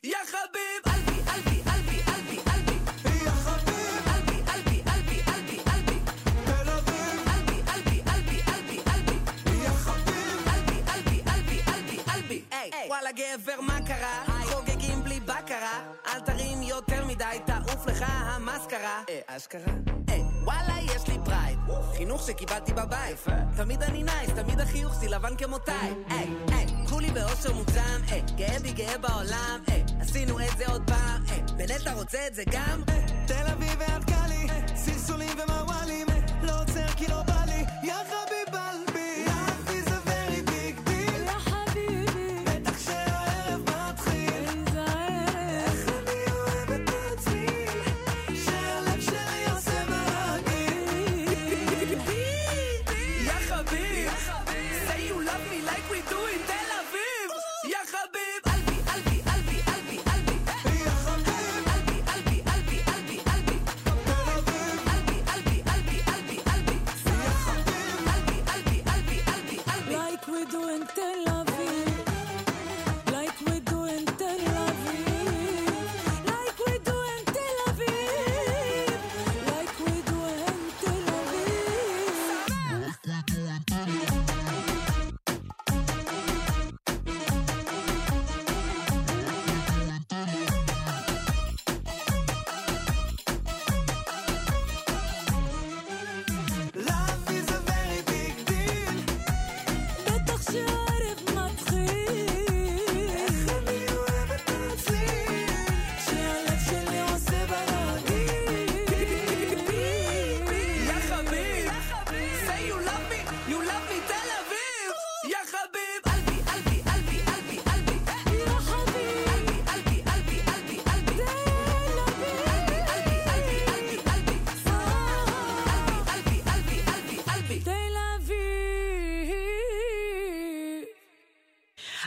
יא 0.05 0.15
חביב, 0.25 0.95
אלבי, 0.95 1.21
אלבי, 1.35 1.61
אלבי, 1.67 2.01
אלבי, 2.07 2.39
אלבי. 2.53 2.77
יא 3.25 3.29
חביב, 3.29 4.07
אלבי, 4.07 4.41
אלבי, 4.53 4.81
אלבי, 4.87 5.21
אלבי, 5.27 5.59
אלבי. 5.73 5.99
תל 6.45 6.69
אביב, 6.69 7.29
אלבי, 7.35 7.61
אלבי, 7.67 8.01
אלבי, 8.07 8.41
אלבי, 8.47 8.79
אלבי. 8.87 9.15
יא 9.63 9.69
חביב, 9.69 10.47
אלבי, 10.47 10.81
אלבי, 10.95 11.21
אלבי, 11.27 11.61
אלבי, 11.67 11.99
אלבי. 12.15 12.41
היי, 12.51 12.87
וואלה 12.87 13.11
גבר, 13.11 13.61
מה 13.61 13.79
קרה? 13.87 14.23
חוגגים 14.43 15.03
בלי 15.03 15.19
בקרה. 15.19 15.81
אל 16.07 16.19
תרים 16.19 16.61
יותר 16.61 17.05
מדי, 17.05 17.39
תעוף 17.45 17.87
לך 17.87 18.05
המסקרה. 18.07 19.03
אה, 19.09 19.19
אשכרה? 19.27 19.73
היי, 20.07 20.21
וואלה. 20.43 20.74
חינוך 21.97 22.27
שקיבלתי 22.27 22.73
בבית. 22.73 23.25
תמיד 23.57 23.83
אני 23.83 24.03
נייס, 24.03 24.29
תמיד 24.29 24.59
החיוך 24.59 24.95
שלי 24.99 25.07
לבן 25.07 25.35
כמו 25.37 25.57
תאי. 25.59 25.93
היי, 26.09 26.27
היי, 26.51 26.67
כולי 26.89 27.11
באושר 27.11 27.53
מוגזם. 27.53 28.01
היי, 28.07 28.21
גאה 28.35 28.59
בי, 28.59 28.71
גאה 28.71 28.97
בעולם. 28.97 29.59
היי, 29.67 29.83
עשינו 30.01 30.39
את 30.39 30.57
זה 30.57 30.67
עוד 30.67 30.81
פעם. 30.87 31.23
היי, 31.27 31.75
אתה 31.81 31.93
רוצה 31.93 32.27
את 32.27 32.35
זה 32.35 32.43
גם? 32.51 32.81
תל 33.27 33.47
אביב 33.53 33.75
ועד 33.79 34.03
קאלי, 34.03 34.47
סלסולים 34.75 35.37
ומוואלים. 35.39 36.04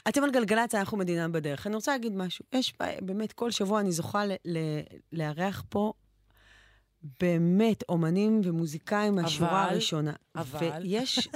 אתם 0.08 0.24
על 0.24 0.30
גלגלצ, 0.30 0.74
אנחנו 0.74 0.96
מדינה 0.98 1.28
בדרך. 1.28 1.66
אני 1.66 1.74
רוצה 1.74 1.92
להגיד 1.92 2.12
משהו. 2.16 2.44
יש 2.52 2.74
באמת, 3.00 3.32
כל 3.32 3.50
שבוע 3.50 3.80
אני 3.80 3.92
זוכה 3.92 4.24
לארח 5.12 5.64
פה 5.68 5.92
באמת 7.20 7.84
אומנים 7.88 8.40
ומוזיקאים 8.44 9.14
מהשורה 9.14 9.64
הראשונה. 9.64 10.12
אבל- 10.36 10.82
ויש... 10.82 11.28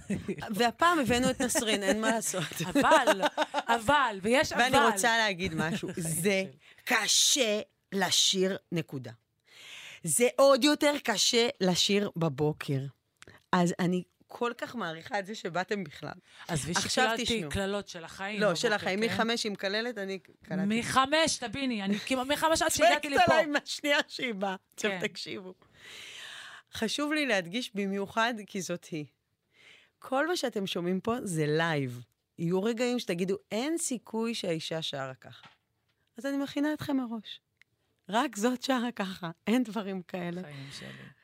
והפעם 0.56 0.98
הבאנו 0.98 1.30
את 1.30 1.40
נסרין, 1.40 1.82
אין 1.82 2.00
מה 2.00 2.10
לעשות. 2.10 2.42
אבל, 2.66 3.20
אבל, 3.68 4.18
ויש 4.22 4.52
אבל. 4.52 4.62
ואני 4.62 4.92
רוצה 4.92 5.18
להגיד 5.18 5.54
משהו. 5.54 5.88
זה 6.22 6.44
קשה 6.84 7.60
לשיר, 7.92 8.56
נקודה. 8.72 9.12
זה 10.04 10.28
עוד 10.36 10.64
יותר 10.64 10.94
קשה 11.04 11.48
לשיר 11.60 12.10
בבוקר. 12.16 12.80
אז 13.52 13.74
אני 13.78 14.02
כל 14.32 14.52
כך 14.58 14.74
מעריכה 14.74 15.18
את 15.18 15.26
זה 15.26 15.34
שבאתם 15.34 15.84
בכלל. 15.84 16.12
עזבי 16.48 16.74
שקללתי. 16.74 17.42
קללות 17.50 17.88
של 17.88 18.04
החיים. 18.04 18.40
לא, 18.40 18.46
בבוקר, 18.46 18.60
של 18.60 18.72
החיים. 18.72 19.00
כן? 19.00 19.06
מחמש 19.06 19.46
מקללת, 19.46 19.98
אני 19.98 20.18
קלטתי. 20.18 20.64
מחמש, 20.66 21.38
תביני, 21.38 21.84
אני 21.84 21.98
כמעט 21.98 22.26
מחמש 22.26 22.62
עד 22.62 22.70
שהגעתי 22.70 23.08
צועקת 23.08 23.22
לפה. 23.22 23.32
עליי 23.32 23.46
מהשנייה 23.46 23.98
שהיא 24.08 24.34
באה. 24.34 24.56
עכשיו 24.74 24.90
כן. 24.90 25.08
תקשיבו. 25.08 25.54
חשוב 26.72 27.12
לי 27.12 27.26
להדגיש 27.26 27.70
במיוחד, 27.74 28.34
כי 28.46 28.60
זאת 28.60 28.84
היא. 28.84 29.04
כל 29.98 30.28
מה 30.28 30.36
שאתם 30.36 30.66
שומעים 30.66 31.00
פה 31.00 31.14
זה 31.22 31.44
לייב. 31.46 32.04
יהיו 32.38 32.62
רגעים 32.62 32.98
שתגידו, 32.98 33.36
אין 33.50 33.78
סיכוי 33.78 34.34
שהאישה 34.34 34.82
שרה 34.82 35.14
ככה. 35.14 35.48
אז 36.16 36.26
אני 36.26 36.36
מכינה 36.36 36.72
אתכם 36.72 36.96
מראש. 36.96 37.40
רק 38.08 38.36
זאת 38.36 38.62
שרה 38.62 38.92
ככה, 38.96 39.30
אין 39.46 39.62
דברים 39.62 40.02
כאלה. 40.02 40.42
חיים 40.42 40.68
שלי. 40.78 41.19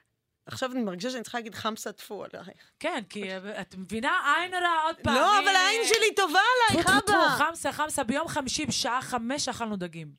עכשיו 0.47 0.73
אני 0.73 0.83
מרגישה 0.83 1.11
שאני 1.11 1.23
צריכה 1.23 1.39
להגיד 1.39 1.55
חמסה 1.55 1.93
טפו 1.93 2.25
עלייך. 2.25 2.71
כן, 2.81 3.03
כי 3.09 3.37
את 3.61 3.75
מבינה, 3.75 4.11
עין 4.41 4.55
רע 4.55 4.83
עוד 4.85 4.97
פעם. 5.03 5.15
לא, 5.15 5.39
אבל 5.39 5.49
העין 5.57 5.81
שלי 5.85 6.15
טובה 6.17 6.41
עלייך, 6.71 6.87
אבא. 6.89 7.29
חמסה, 7.39 7.73
חמסה, 7.73 8.05
ביום 8.05 8.29
חמישי 8.29 8.67
בשעה 8.67 9.03
חמש 9.03 9.49
אכלנו 9.49 9.77
דגים. 9.77 10.13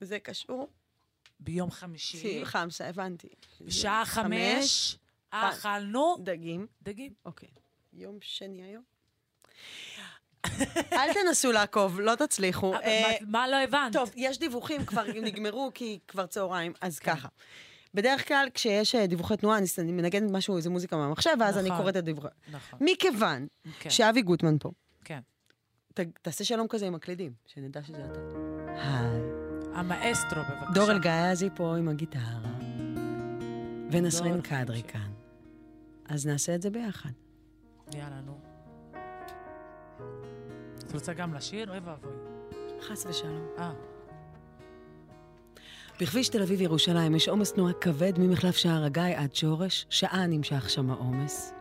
זה 0.00 0.18
קשור? 0.18 0.68
ביום 1.40 1.70
חמישי, 1.70 2.40
חמסה, 2.44 2.88
הבנתי. 2.88 3.28
בשעה 3.60 4.02
חמש, 4.06 4.96
אכלנו 5.30 6.16
דגים. 6.20 6.66
דגים. 6.82 7.12
אוקיי. 7.24 7.48
יום 7.92 8.18
שני 8.20 8.62
היום? 8.62 8.82
אל 10.92 11.12
תנסו 11.14 11.52
לעקוב, 11.52 12.00
לא 12.00 12.14
תצליחו. 12.14 12.74
אה, 12.74 13.02
מה- 13.20 13.26
מה 13.40 13.48
לא 13.48 13.56
הבנת? 13.56 13.92
טוב, 13.92 14.10
יש 14.16 14.38
דיווחים, 14.38 14.86
כבר 14.86 15.02
נגמרו, 15.04 15.70
כי 15.74 15.98
כבר 16.08 16.26
צהריים, 16.26 16.72
אז 16.80 16.98
ככה. 16.98 17.28
בדרך 17.94 18.28
כלל, 18.28 18.48
כשיש 18.54 18.94
אה, 18.94 19.06
דיווחי 19.06 19.36
תנועה, 19.36 19.58
אני 19.58 19.66
אני 19.78 19.92
מנגנת 19.92 20.30
משהו, 20.30 20.56
איזה 20.56 20.70
מוזיקה 20.70 20.96
מהמחשב, 20.96 21.30
ואז 21.40 21.58
אני 21.58 21.68
נכון. 21.68 21.78
קוראת 21.80 21.92
את 21.96 22.02
הדיווחי... 22.02 22.28
נכון, 22.52 22.78
מכיוון 22.82 23.46
כן. 23.80 23.90
שאבי 23.90 24.22
גוטמן 24.22 24.58
פה, 24.60 24.70
כן. 25.04 25.20
ת- 25.94 26.18
תעשה 26.22 26.44
שלום 26.44 26.66
כזה 26.68 26.86
עם 26.86 26.92
מקלידים, 26.92 27.32
שנדע 27.46 27.82
שזה 27.82 28.04
אתה. 28.04 28.20
היי. 28.66 29.20
המאסטרו, 29.74 30.42
בבקשה. 30.42 30.70
דור 30.74 30.90
אלגזי 30.90 31.48
פה 31.56 31.76
עם 31.76 31.88
הגיטרה, 31.88 32.40
ונסרין 33.92 34.40
קדרי. 34.40 34.82
כאן. 34.82 35.10
אז 36.08 36.26
נעשה 36.26 36.54
את 36.54 36.62
זה 36.62 36.70
ביחד. 36.70 37.10
יאללה, 37.94 38.20
נו. 38.20 38.38
את 40.78 40.92
רוצה 40.94 41.12
גם 41.12 41.34
לשיר? 41.34 41.70
אוי 41.70 41.78
ואבוי. 41.78 42.10
חס 42.80 43.06
ושלום. 43.06 43.46
אה, 43.58 43.72
בכביש 46.00 46.28
תל 46.28 46.42
אביב-ירושלים 46.42 47.14
יש 47.14 47.28
עומס 47.28 47.52
תנועה 47.52 47.72
כבד 47.72 48.12
ממחלף 48.18 48.56
שער 48.56 48.84
הגיא 48.84 49.02
עד 49.16 49.34
שורש, 49.34 49.86
שעה 49.90 50.26
נמשך 50.26 50.70
שם 50.70 50.90
העומס. 50.90 51.52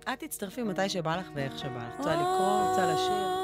את 0.00 0.18
תצטרפי 0.18 0.62
מתי 0.62 0.88
שבא 0.88 1.16
לך 1.16 1.30
ואיך 1.34 1.58
שבא 1.58 1.88
לך. 1.88 1.98
רוצה 1.98 2.14
לקרוא, 2.14 2.68
רוצה 2.70 2.94
לשיר. 2.94 3.40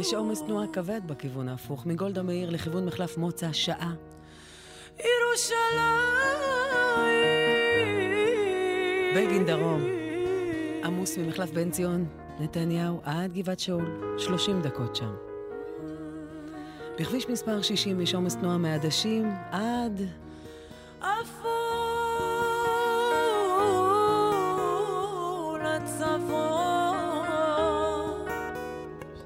יש 0.00 0.14
עומס 0.14 0.42
תנועה 0.42 0.66
כבד 0.66 1.00
בכיוון 1.06 1.48
ההפוך, 1.48 1.86
מגולדה 1.86 2.22
מאיר 2.22 2.50
לכיוון 2.50 2.86
מחלף 2.86 3.18
מוצא, 3.18 3.52
שעה. 3.52 3.94
ירושלים. 4.98 5.84
בגין 9.16 9.46
דרום. 9.46 10.03
עמוס 10.84 11.18
ממחלף 11.18 11.50
בן 11.50 11.70
ציון, 11.70 12.04
נתניהו, 12.40 13.00
עד 13.04 13.32
גבעת 13.32 13.60
שאול, 13.60 14.16
30 14.18 14.62
דקות 14.62 14.96
שם. 14.96 15.14
בכביש 16.98 17.28
מספר 17.28 17.62
60 17.62 18.00
יש 18.00 18.14
עומס 18.14 18.36
תנועה 18.36 18.58
מעדשים 18.58 19.30
עד... 19.50 20.00
עפו 21.00 21.48
לצפון. 25.64 27.26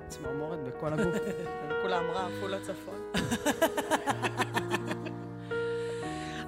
צמרמורת 0.08 0.58
בכל 0.64 0.92
הגוף. 0.92 1.14
כולה 1.82 1.98
אמרה 1.98 2.26
עפו 2.26 2.48
לצפון. 2.48 2.94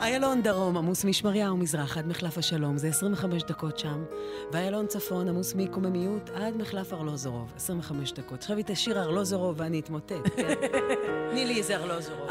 איילון 0.02 0.42
דרום, 0.42 0.76
עמוס 0.76 1.04
משמריהו 1.04 1.57
מזרח 1.57 1.99
עד 1.99 2.07
מחלף 2.07 2.38
השלום, 2.38 2.78
זה 2.78 2.88
25 2.88 3.42
דקות 3.42 3.78
שם. 3.78 4.04
ואיילון 4.52 4.87
צפון, 4.87 5.28
עמוס 5.28 5.54
מקוממיות 5.54 6.30
עד 6.35 6.57
מחלף 6.57 6.92
ארלוזורוב, 6.92 7.52
25 7.57 8.12
דקות. 8.12 8.38
עכשיו 8.38 8.57
היא 8.57 8.64
תשאיר 8.69 9.00
ארלוזורוב 9.00 9.61
ואני 9.61 9.80
אתמוטט, 9.80 10.12
כן? 10.37 10.54
תני 11.30 11.47
לי 11.47 11.59
איזה 11.59 11.76
ארלוזורוב. 11.76 12.28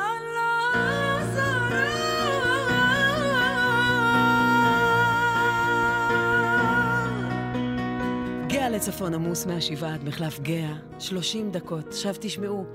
גאה 8.48 8.70
לצפון 8.70 9.14
עמוס 9.14 9.46
מהשבעה 9.46 9.94
עד 9.94 10.04
מחלף 10.04 10.40
גאה, 10.40 10.74
30 11.00 11.52
דקות. 11.52 11.88
עכשיו 11.88 12.16
תשמעו, 12.20 12.66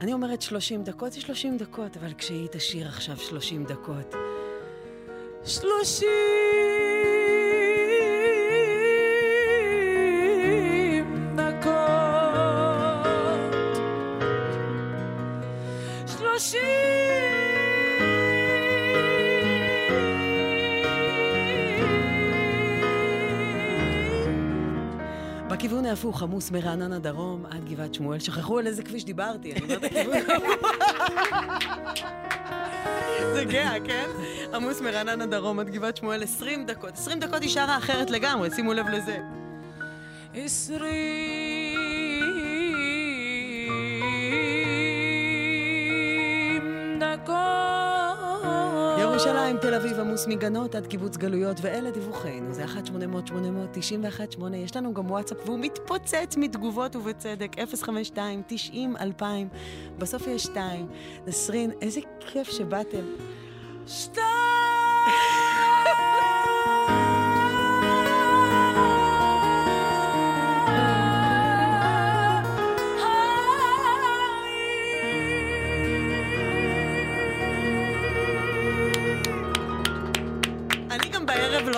אני 0.00 0.12
אומרת 0.12 0.42
30 0.42 0.82
דקות 0.84 1.12
זה 1.12 1.20
30 1.20 1.58
דקות, 1.58 1.96
אבל 1.96 2.12
כשהיא 2.18 2.48
תשאיר 2.52 2.88
עכשיו 2.88 3.16
30 3.16 3.64
דקות. 3.64 4.14
30! 5.44 6.08
לכיוון 25.74 25.90
ההפוך, 25.90 26.22
עמוס 26.22 26.50
מרעננה 26.50 26.98
דרום 26.98 27.46
עד 27.50 27.64
גבעת 27.64 27.94
שמואל. 27.94 28.18
שכחו 28.18 28.58
על 28.58 28.66
איזה 28.66 28.82
כביש 28.82 29.04
דיברתי, 29.04 29.52
אני 29.52 29.60
אומרת 29.60 29.82
לכיוון 29.82 30.18
זה 33.34 33.44
גאה, 33.44 33.80
כן? 33.84 34.08
עמוס 34.54 34.80
מרעננה 34.80 35.26
דרום 35.26 35.58
עד 35.58 35.70
גבעת 35.70 35.96
שמואל 35.96 36.22
20 36.22 36.66
דקות. 36.66 36.94
20 36.94 37.20
דקות 37.20 37.42
היא 37.42 37.50
שרה 37.50 37.78
אחרת 37.78 38.10
לגמרי, 38.10 38.50
שימו 38.50 38.72
לב 38.72 38.88
לזה. 38.88 39.18
20 40.34 41.43
ירושלים, 49.44 49.70
תל 49.70 49.74
אביב, 49.74 50.00
עמוס 50.00 50.26
מגנות 50.26 50.74
עד 50.74 50.86
קיבוץ 50.86 51.16
גלויות, 51.16 51.56
ואלה 51.62 51.90
דיווחינו. 51.90 52.52
זה 52.52 52.64
1-800-891-9, 52.64 54.54
יש 54.54 54.76
לנו 54.76 54.94
גם 54.94 55.10
וואטסאפ, 55.10 55.38
והוא 55.44 55.58
מתפוצץ 55.58 56.36
מתגובות 56.36 56.96
ובצדק. 56.96 57.56
052-90-2000, 59.18 59.22
בסוף 59.98 60.26
יש 60.26 60.42
2. 60.42 60.88
נסרין, 61.26 61.70
איזה 61.82 62.00
כיף 62.20 62.50
שבאתם. 62.50 62.98
אני 62.98 63.06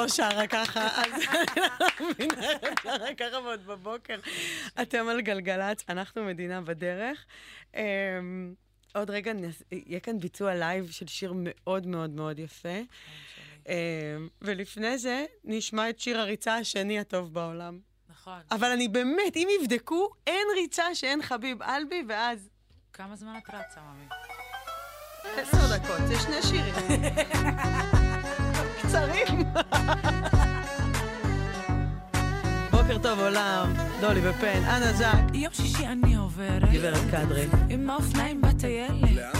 לא 0.07 0.11
שרה 0.11 0.47
ככה, 0.47 0.87
אז 0.87 1.13
אני 1.13 1.61
לא 2.01 2.11
מבינה 2.11 2.51
איך 2.63 2.83
שרה 2.83 3.15
ככה 3.17 3.39
ועוד 3.45 3.67
בבוקר. 3.67 4.19
אתם 4.83 5.09
על 5.09 5.21
גלגלצ, 5.21 5.85
אנחנו 5.89 6.25
מדינה 6.25 6.61
בדרך. 6.61 7.25
אמ, 7.75 8.55
עוד 8.95 9.11
רגע 9.11 9.33
יהיה 9.73 10.01
כאן 10.01 10.19
ביצוע 10.19 10.55
לייב 10.55 10.91
של 10.91 11.07
שיר 11.07 11.33
מאוד 11.37 11.87
מאוד 11.87 12.11
מאוד 12.11 12.39
יפה. 12.39 12.79
אמ, 13.69 13.75
ולפני 14.43 14.99
זה 14.99 15.25
נשמע 15.45 15.91
את 15.91 16.01
שיר 16.01 16.21
הריצה 16.21 16.57
השני 16.57 17.01
הטוב 17.01 17.35
בעולם. 17.35 17.79
נכון. 18.09 18.41
אבל 18.51 18.71
אני 18.71 18.89
באמת, 18.89 19.37
אם 19.37 19.49
יבדקו, 19.61 20.11
אין 20.27 20.47
ריצה 20.57 20.95
שאין 20.95 21.23
חביב 21.23 21.63
אלבי, 21.63 22.03
ואז 22.09 22.49
כמה 22.93 23.17
זמן 23.17 23.39
את 23.39 23.55
רצה, 23.55 23.81
ממי? 23.81 24.07
עשר 25.37 25.77
דקות, 25.77 26.09
זה 26.09 26.15
שני 26.21 26.43
שירים. 26.43 27.03
קצרים. 28.97 29.45
בוקר 32.73 32.99
טוב 33.03 33.21
עולם, 33.21 33.75
דולי 34.01 34.21
ופן, 34.29 34.65
אנה 34.65 34.93
ז'ק, 34.93 35.35
יום 35.35 35.53
שישי 35.53 35.87
אני 35.87 36.17
עוברת. 36.17 36.73
גברת 36.73 37.01
קדרי. 37.11 37.47
עם 37.69 37.91
האופניים 37.91 38.41
בטיילת. 38.41 39.39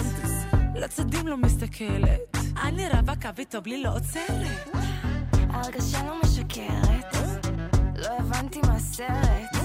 לצדים 0.75 1.29
לא 1.29 1.37
מסתכלת. 1.37 2.37
אני 2.63 2.89
רבה 2.89 3.13
קו 3.23 3.29
איתו 3.39 3.63
בלי 3.63 3.83
לא 3.83 3.95
עוצרת. 3.95 4.69
הרגשה 5.51 5.99
לא 6.07 6.21
משקרת, 6.25 7.17
לא 7.97 8.09
הבנתי 8.19 8.61
מהסרט, 8.67 9.57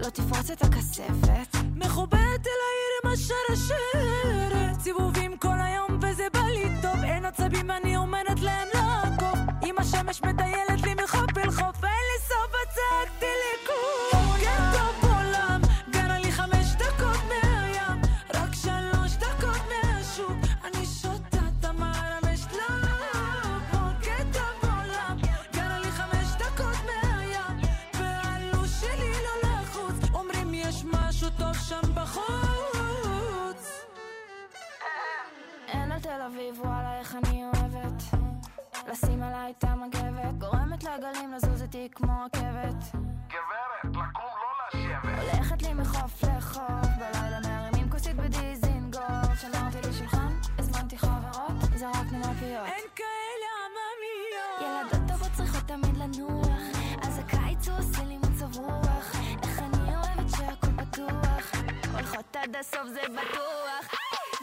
לא 0.00 0.10
תפרוץ 0.10 0.50
את 0.50 0.62
הכספת. 0.62 1.56
מחוברת 1.76 2.46
אל 2.46 2.60
העיר 2.66 2.92
עם 3.04 3.10
השרשרת. 3.12 4.80
סיבובים 4.80 5.36
כל 5.38 5.58
היום 5.58 5.98
וזה 6.02 6.26
בא 6.32 6.40
לי 6.40 6.68
טוב. 6.82 7.04
אין 7.04 7.24
עצבים 7.24 7.70
אני 7.70 7.96
אומרת 7.96 8.40
להם 8.40 8.68
לעקוב 8.74 9.05
אם 9.66 9.74
השמש 9.78 10.22
מטיילת 10.22 10.82
לי 10.84 10.94
מחוף 10.94 11.38
אל 11.38 11.50
חוף 11.50 11.84
אין 11.84 12.04
לי 12.10 12.18
סוף 12.28 12.52
הצגתי 12.62 13.26
לי 13.26 14.15
לשים 39.36 39.42
עליי 39.42 39.54
את 39.58 39.64
המגבת, 39.64 40.38
גורמת 40.38 40.84
לגלים 40.84 41.32
לזוז 41.32 41.62
איתי 41.62 41.88
כמו 41.94 42.24
רכבת. 42.24 42.84
גברת, 43.28 43.84
לקום 43.84 44.02
לא 44.24 44.80
לשבת. 44.80 45.34
הולכת 45.34 45.62
לי 45.62 45.74
מחוף 45.74 46.24
לחוף, 46.24 46.88
בלילה 46.98 47.40
מרימים 47.40 47.90
כוסית 47.90 48.16
בדיזינגוף. 48.16 49.40
שמרתי 49.40 49.88
לי 49.88 49.92
שולחן, 49.92 50.32
הזמנתי 50.58 50.98
חברות, 50.98 51.52
זרקנו 51.74 52.18
מהפיות. 52.18 52.66
אין 52.66 52.84
כאלה 52.96 53.48
עממיות 53.66 54.92
ילדות 54.92 55.08
טובות 55.08 55.32
צריכות 55.36 55.62
תמיד 55.66 55.96
לנוח, 55.96 56.58
אז 57.02 57.18
הקיץ 57.18 57.68
הוא 57.68 57.78
עושה 57.78 58.04
לי 58.04 58.18
מצב 58.18 58.56
רוח. 58.58 59.16
איך 59.42 59.58
אני 59.58 59.96
אוהבת 59.96 60.30
שהכל 60.36 60.84
פתוח, 60.84 61.52
הולכות 61.92 62.36
עד 62.36 62.56
הסוף 62.56 62.86
זה 62.86 63.02
בטוח. 63.08 63.94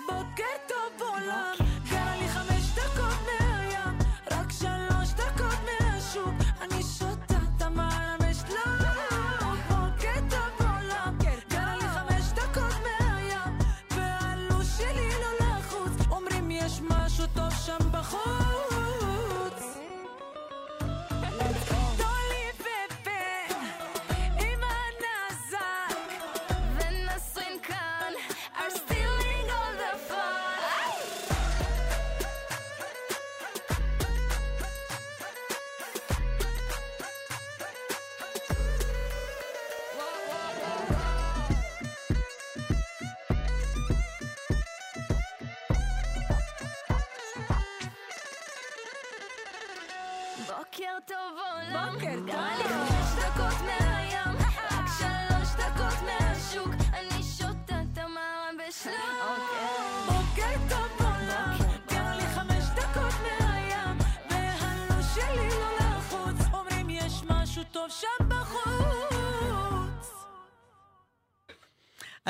בוקר 0.08 0.54
טוב 0.68 1.08
עולם 1.08 1.73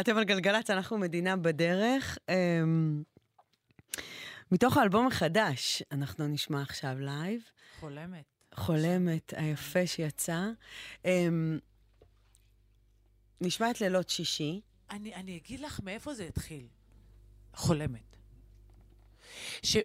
אתם 0.03 0.17
על 0.17 0.23
גלגלצ, 0.23 0.69
אנחנו 0.69 0.97
מדינה 0.97 1.35
בדרך. 1.35 2.17
אמ, 2.29 3.03
מתוך 4.51 4.77
האלבום 4.77 5.07
החדש, 5.07 5.83
אנחנו 5.91 6.27
נשמע 6.27 6.61
עכשיו 6.61 6.95
לייב. 6.99 7.41
חולמת. 7.79 8.25
חולמת 8.55 9.33
היפה 9.37 9.87
שיצא. 9.87 10.41
אמ, 11.05 11.59
נשמע 13.41 13.71
את 13.71 13.81
לילות 13.81 14.09
שישי. 14.09 14.61
אני, 14.91 15.15
אני 15.15 15.37
אגיד 15.37 15.59
לך 15.59 15.79
מאיפה 15.83 16.13
זה 16.13 16.23
התחיל. 16.27 16.67
חולמת. 17.53 18.15
ש... 19.63 19.77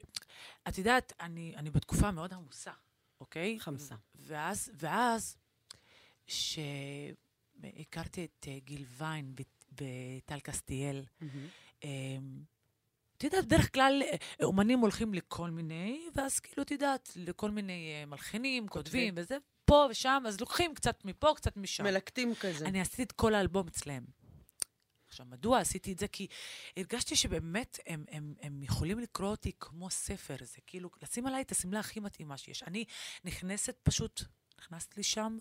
את 0.68 0.78
יודעת, 0.78 1.12
אני, 1.20 1.52
אני 1.56 1.70
בתקופה 1.70 2.10
מאוד 2.10 2.34
עמוסה, 2.34 2.72
אוקיי? 3.20 3.60
חמסה. 3.60 3.94
ואז, 4.14 4.70
ואז, 4.74 5.36
שהכרתי 6.26 8.24
את 8.24 8.46
אה, 8.48 8.58
גיל 8.64 8.84
ויין 8.98 9.34
בת- 9.34 9.57
בטל 9.82 10.40
קסטיאל, 10.40 11.04
אמ, 11.84 11.88
את 13.16 13.24
יודעת, 13.24 13.44
בדרך 13.44 13.74
כלל 13.74 14.02
אה, 14.02 14.16
אומנים 14.44 14.78
הולכים 14.78 15.14
לכל 15.14 15.50
מיני, 15.50 16.08
ואז 16.14 16.40
כאילו, 16.40 16.62
את 16.62 16.70
יודעת, 16.70 17.12
לכל 17.16 17.50
מיני 17.50 17.94
אה, 17.94 18.06
מלחינים, 18.06 18.68
כותבים, 18.68 19.14
וזה, 19.16 19.36
פה 19.64 19.86
ושם, 19.90 20.22
אז 20.26 20.40
לוקחים 20.40 20.74
קצת 20.74 21.04
מפה, 21.04 21.34
קצת 21.36 21.56
משם. 21.56 21.84
מלקטים 21.84 22.34
כזה. 22.34 22.66
אני 22.66 22.80
עשיתי 22.80 23.02
את 23.02 23.12
כל 23.12 23.34
האלבום 23.34 23.66
אצלם. 23.66 24.04
עכשיו, 25.08 25.26
מדוע 25.26 25.58
עשיתי 25.58 25.92
את 25.92 25.98
זה? 25.98 26.08
כי 26.08 26.26
הרגשתי 26.76 27.16
שבאמת 27.16 27.78
הם, 27.86 28.04
הם, 28.10 28.34
הם 28.40 28.62
יכולים 28.62 28.98
לקרוא 28.98 29.28
אותי 29.28 29.52
כמו 29.60 29.90
ספר. 29.90 30.36
זה 30.40 30.58
כאילו, 30.66 30.90
לשים 31.02 31.26
עליי 31.26 31.42
את 31.42 31.50
השמלה 31.50 31.80
הכי 31.80 32.00
מתאימה 32.00 32.36
שיש. 32.36 32.62
אני 32.62 32.84
נכנסת 33.24 33.76
פשוט, 33.82 34.22
נכנסתי 34.58 35.00
לשם, 35.00 35.38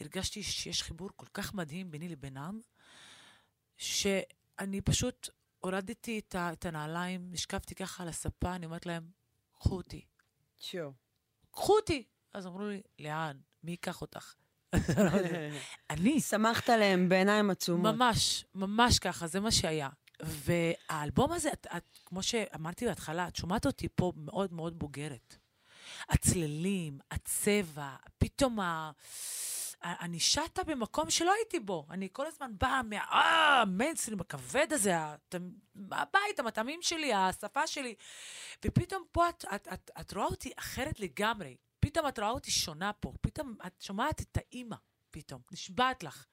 הרגשתי 0.00 0.42
שיש 0.42 0.82
חיבור 0.82 1.10
כל 1.16 1.26
כך 1.34 1.54
מדהים 1.54 1.90
ביני 1.90 2.08
לבינם, 2.08 2.60
שאני 3.78 4.80
פשוט 4.80 5.28
הורדתי 5.58 6.18
את, 6.18 6.34
ה, 6.34 6.52
את 6.52 6.66
הנעליים, 6.66 7.28
נשכבתי 7.30 7.74
ככה 7.74 8.02
על 8.02 8.08
הספה, 8.08 8.54
אני 8.54 8.66
אומרת 8.66 8.86
להם, 8.86 9.10
קחו 9.54 9.76
אותי, 9.76 10.04
שו. 10.60 10.92
קחו 11.50 11.76
אותי. 11.76 12.04
אז 12.34 12.46
אמרו 12.46 12.68
לי, 12.68 12.80
לאן? 12.98 13.36
מי 13.62 13.70
ייקח 13.70 14.00
אותך? 14.00 14.34
אני. 15.90 16.20
שמחת 16.20 16.70
עליהם 16.70 17.08
בעיניים 17.08 17.50
עצומות. 17.50 17.94
ממש, 17.94 18.44
ממש 18.54 18.98
ככה, 18.98 19.26
זה 19.26 19.40
מה 19.40 19.50
שהיה. 19.50 19.88
והאלבום 20.22 21.32
הזה, 21.32 21.52
את, 21.52 21.66
את, 21.76 21.98
כמו 22.06 22.22
שאמרתי 22.22 22.86
בהתחלה, 22.86 23.28
את 23.28 23.36
שומעת 23.36 23.66
אותי 23.66 23.88
פה 23.94 24.12
מאוד 24.16 24.52
מאוד 24.52 24.78
בוגרת. 24.78 25.36
הצללים, 26.08 26.98
הצבע, 27.10 27.96
פתאום 28.18 28.60
ה... 28.60 28.90
אני 29.82 30.20
שטה 30.20 30.64
במקום 30.64 31.10
שלא 31.10 31.32
הייתי 31.32 31.60
בו. 31.60 31.86
אני 31.90 32.08
כל 32.12 32.26
הזמן 32.26 32.52
באה 32.58 32.80
מהמיינסטרים 32.82 34.20
הכבד 34.20 34.72
הזה, 34.72 34.94
הבית, 35.92 36.38
המטעמים 36.38 36.82
שלי, 36.82 37.14
השפה 37.14 37.66
שלי. 37.66 37.94
ופתאום 38.64 39.04
פה 39.12 39.28
את, 39.28 39.44
את, 39.54 39.68
את, 39.72 39.90
את 40.00 40.12
רואה 40.12 40.26
אותי 40.26 40.52
אחרת 40.56 41.00
לגמרי. 41.00 41.56
פתאום 41.80 42.08
את 42.08 42.18
רואה 42.18 42.30
אותי 42.30 42.50
שונה 42.50 42.92
פה. 42.92 43.12
פתאום 43.20 43.56
את 43.66 43.80
שומעת 43.80 44.20
את 44.20 44.36
האימא, 44.36 44.76
פתאום. 45.10 45.42
נשבעת 45.52 46.02
לך. 46.02 46.26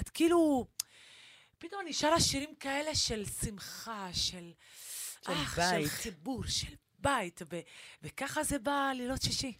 את 0.00 0.08
כאילו... 0.08 0.66
פתאום 1.58 1.80
אני 1.80 1.92
שרה 1.92 2.20
שירים 2.20 2.54
כאלה 2.54 2.94
של 2.94 3.24
שמחה, 3.24 4.08
של... 4.12 4.52
של 5.26 5.32
אך, 5.32 5.58
בית. 5.58 5.82
של 5.82 5.88
חיבור, 5.88 6.44
של 6.46 6.74
בית, 6.98 7.42
ו- 7.50 7.60
וככה 8.02 8.42
זה 8.42 8.58
בא 8.58 8.92
לילות 8.94 9.22
שישי. 9.22 9.58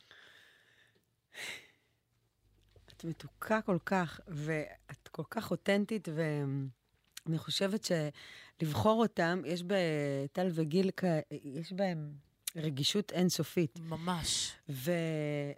את 3.01 3.05
מתוקה 3.05 3.63
כל 3.63 3.79
כך, 3.87 4.21
ואת 4.29 5.09
כל 5.09 5.23
כך 5.31 5.51
אותנטית, 5.51 6.09
ואני 6.15 7.39
חושבת 7.39 7.89
שלבחור 7.89 9.03
אותם, 9.03 9.43
יש 9.45 9.63
בטל 9.67 10.49
וגיל, 10.55 10.91
יש 11.31 11.73
בהם 11.73 12.13
רגישות 12.57 13.13
אינסופית. 13.13 13.79
ממש. 13.81 14.53
ו... 14.69 14.93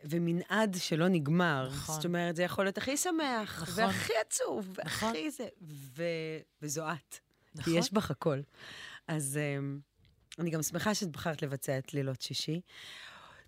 ומנעד 0.04 0.76
שלא 0.78 1.08
נגמר. 1.08 1.68
נכון. 1.72 1.94
זאת 1.94 2.04
אומרת, 2.04 2.36
זה 2.36 2.42
יכול 2.42 2.64
להיות 2.64 2.78
הכי 2.78 2.96
שמח, 2.96 3.62
נכון. 3.62 3.84
והכי 3.84 4.12
עצוב, 4.26 4.76
נכון. 4.84 5.08
והכי 5.08 5.30
זה, 5.30 5.48
ו... 5.96 6.04
וזו 6.62 6.84
את. 6.92 7.18
נכון. 7.54 7.72
כי 7.72 7.78
יש 7.78 7.92
בך 7.92 8.10
הכל. 8.10 8.40
אז 9.08 9.38
um, 9.38 10.40
אני 10.40 10.50
גם 10.50 10.62
שמחה 10.62 10.94
שאת 10.94 11.08
בחרת 11.08 11.42
לבצע 11.42 11.78
את 11.78 11.94
לילות 11.94 12.22
שישי. 12.22 12.60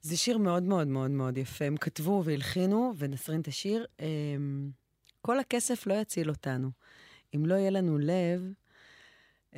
זה 0.05 0.17
שיר 0.17 0.39
מאוד 0.39 0.63
מאוד 0.63 0.87
מאוד 0.87 1.11
מאוד 1.11 1.39
יפה. 1.39 1.65
הם 1.65 1.77
כתבו 1.77 2.23
והלחינו, 2.25 2.93
ונסרין 2.99 3.41
את 3.41 3.49
השיר. 3.49 3.87
Um, 3.99 4.03
כל 5.21 5.39
הכסף 5.39 5.87
לא 5.87 5.95
יציל 5.95 6.31
אותנו. 6.31 6.71
אם 7.35 7.47
לא 7.47 7.55
יהיה 7.55 7.71
לנו 7.71 7.99
לב, 7.99 8.53
um, 9.53 9.57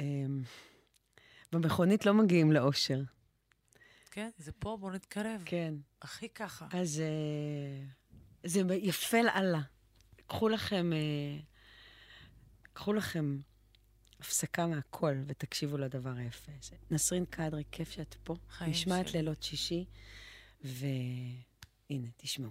במכונית 1.53 2.07
לא 2.07 2.15
מגיעים 2.15 2.53
לאושר. 2.53 3.01
כן, 4.11 4.31
זה 4.39 4.53
פה, 4.53 4.77
בואו 4.81 4.93
נתקרב. 4.93 5.43
כן. 5.45 5.75
הכי 6.03 6.29
ככה. 6.29 6.67
אז 6.73 7.01
אה, 7.01 7.87
זה 8.45 8.75
יפה 8.75 9.23
לאללה. 9.23 9.61
קחו 10.27 10.49
לכם, 10.49 10.93
אה, 10.93 11.39
קחו 12.73 12.93
לכם 12.93 13.39
הפסקה 14.21 14.67
מהכל 14.67 15.15
ותקשיבו 15.27 15.79
לדבר 15.79 16.13
היפה 16.17 16.53
הזה. 16.61 16.77
נסרין 16.91 17.25
קדרי, 17.25 17.65
כיף 17.73 17.91
שאת 17.91 18.15
פה. 18.25 18.37
חיים 18.51 18.75
שלי. 18.75 19.03
לילות 19.13 19.43
שישי, 19.43 19.85
והנה, 20.64 22.09
תשמעו. 22.16 22.51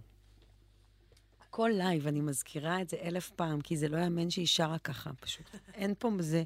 הכל 1.55 1.71
לייב, 1.73 2.07
אני 2.07 2.21
מזכירה 2.21 2.81
את 2.81 2.89
זה 2.89 2.97
אלף 3.01 3.29
פעם, 3.29 3.61
כי 3.61 3.77
זה 3.77 3.87
לא 3.87 3.97
יאמן 3.97 4.29
שהיא 4.29 4.47
שרה 4.47 4.77
ככה, 4.77 5.13
פשוט. 5.13 5.45
אין 5.73 5.93
פה 5.99 6.11
זה, 6.19 6.43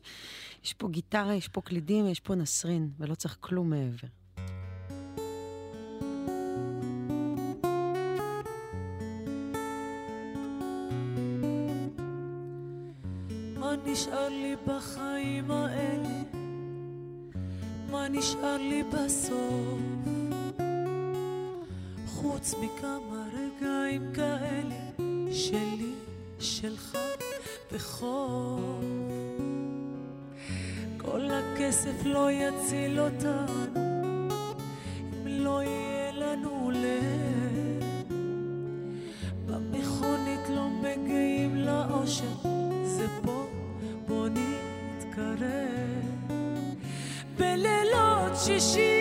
יש 0.63 0.73
פה 0.73 0.87
גיטרה, 0.89 1.35
יש 1.35 1.47
פה 1.47 1.61
קלידים, 1.61 2.07
יש 2.07 2.19
פה 2.19 2.35
נסרין, 2.35 2.89
ולא 2.99 3.15
צריך 3.15 3.37
כלום 3.39 3.69
מעבר. 3.69 4.07
מה 13.59 13.75
נשאר 13.85 14.29
לי 14.29 14.55
בחיים 14.67 15.51
האלה? 15.51 16.21
מה 17.91 18.07
נשאר 18.07 18.57
לי 18.57 18.83
בסוף? 18.83 20.18
חוץ 22.21 22.55
מכמה 22.61 23.23
רגעים 23.33 24.13
כאלה 24.13 24.75
שלי, 25.31 25.93
שלך 26.39 26.97
וחוב. 27.71 28.83
כל 30.97 31.21
הכסף 31.31 32.05
לא 32.05 32.31
יציל 32.31 32.99
אותנו 32.99 34.27
אם 35.13 35.27
לא 35.27 35.63
יהיה 35.63 36.11
לנו 36.11 36.71
לב. 36.73 37.83
במכונית 39.45 40.49
לא 40.49 40.67
מגיעים 40.69 41.55
לאושר, 41.55 42.35
זה 42.83 43.07
פה, 43.23 43.45
בוא 44.07 44.27
נתקרב. 44.29 45.39
בלילות 47.37 48.31
שישי 48.45 48.98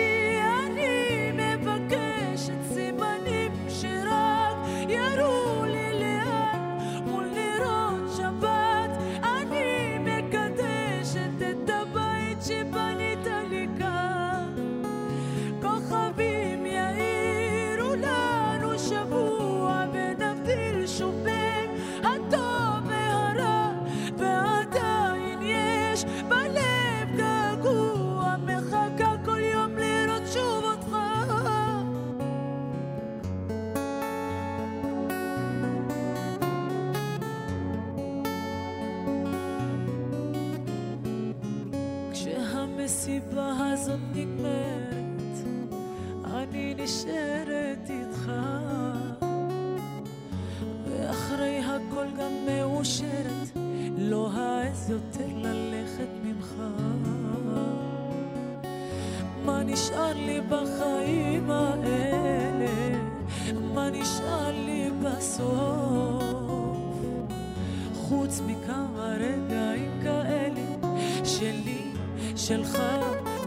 שלי, 71.39 71.91
שלך 72.35 72.77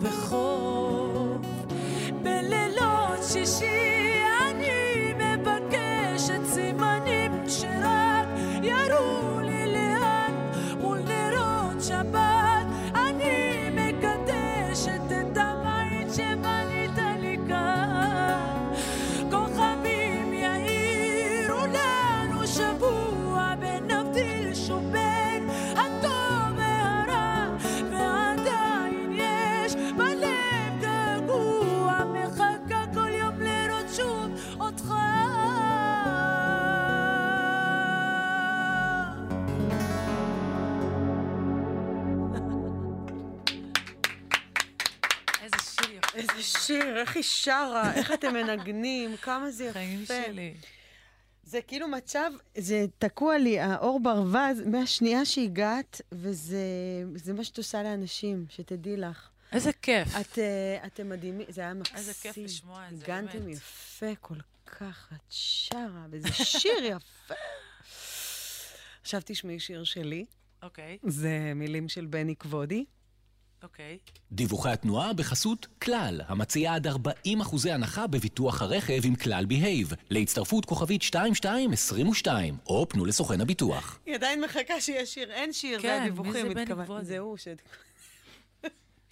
וחוף. 0.03 0.92
שרה, 47.43 47.95
איך 47.95 48.13
אתם 48.13 48.33
מנגנים, 48.35 49.17
כמה 49.17 49.51
זה 49.51 49.65
יפה. 49.65 49.73
חיים 49.73 50.07
שלי. 50.07 50.55
זה 51.45 51.63
כאילו 51.63 51.89
מצב, 51.89 52.31
זה 52.59 52.87
תקוע 52.99 53.39
לי, 53.39 53.61
האור 53.61 54.01
ברווז, 54.01 54.61
מהשנייה 54.67 55.25
שהגעת, 55.25 56.01
וזה 56.13 56.65
זה 57.15 57.33
מה 57.33 57.45
שאת 57.45 57.59
עושה 57.59 57.83
לאנשים, 57.83 58.47
שתדעי 58.49 58.97
לך. 58.97 59.29
איזה 59.53 59.73
כיף. 59.73 60.09
את, 60.21 60.39
אה, 60.39 60.87
אתם 60.87 61.09
מדהימים, 61.09 61.47
זה 61.51 61.61
היה 61.61 61.75
מקסים. 61.75 61.97
איזה 61.97 62.13
כיף 62.15 62.37
לשמוע 62.37 62.89
את 62.89 62.99
זה, 62.99 63.07
באמת. 63.07 63.35
יפה 63.49 64.15
כל 64.21 64.39
כך, 64.67 65.13
את 65.13 65.21
שרה, 65.31 66.07
וזה 66.11 66.29
שיר 66.33 66.85
יפה. 66.85 67.35
עכשיו 69.03 69.21
תשמעי 69.25 69.61
שיר 69.61 69.85
שלי, 69.85 70.25
אוקיי, 70.63 70.99
זה 71.07 71.53
מילים 71.55 71.89
של 71.89 72.07
בני 72.07 72.37
כבודי. 72.37 72.85
אוקיי. 73.63 73.99
דיווחי 74.33 74.71
התנועה 74.71 75.13
בחסות 75.13 75.67
כלל, 75.83 76.21
המציעה 76.27 76.75
עד 76.75 76.87
40% 76.87 76.91
הנחה 77.71 78.07
בביטוח 78.07 78.63
הרכב 78.63 79.01
עם 79.05 79.15
כלל 79.17 79.47
בהייב. 79.47 79.93
להצטרפות 80.11 80.65
כוכבית 80.65 81.03
2222, 81.03 82.57
או 82.67 82.87
פנו 82.89 83.05
לסוכן 83.05 83.41
הביטוח. 83.41 83.99
היא 84.07 84.15
עדיין 84.15 84.41
מחכה 84.45 84.81
שיש 84.81 85.15
שיר, 85.15 85.33
אין 85.33 85.53
שיר, 85.53 85.83
כן, 85.83 85.89
זה 85.89 86.01
מי 86.01 86.07
הדיווחים, 86.07 86.49
בני 86.55 86.67
כבודי? 86.67 87.05
זה 87.05 87.19
הוא 87.19 87.37
ש... 87.37 87.49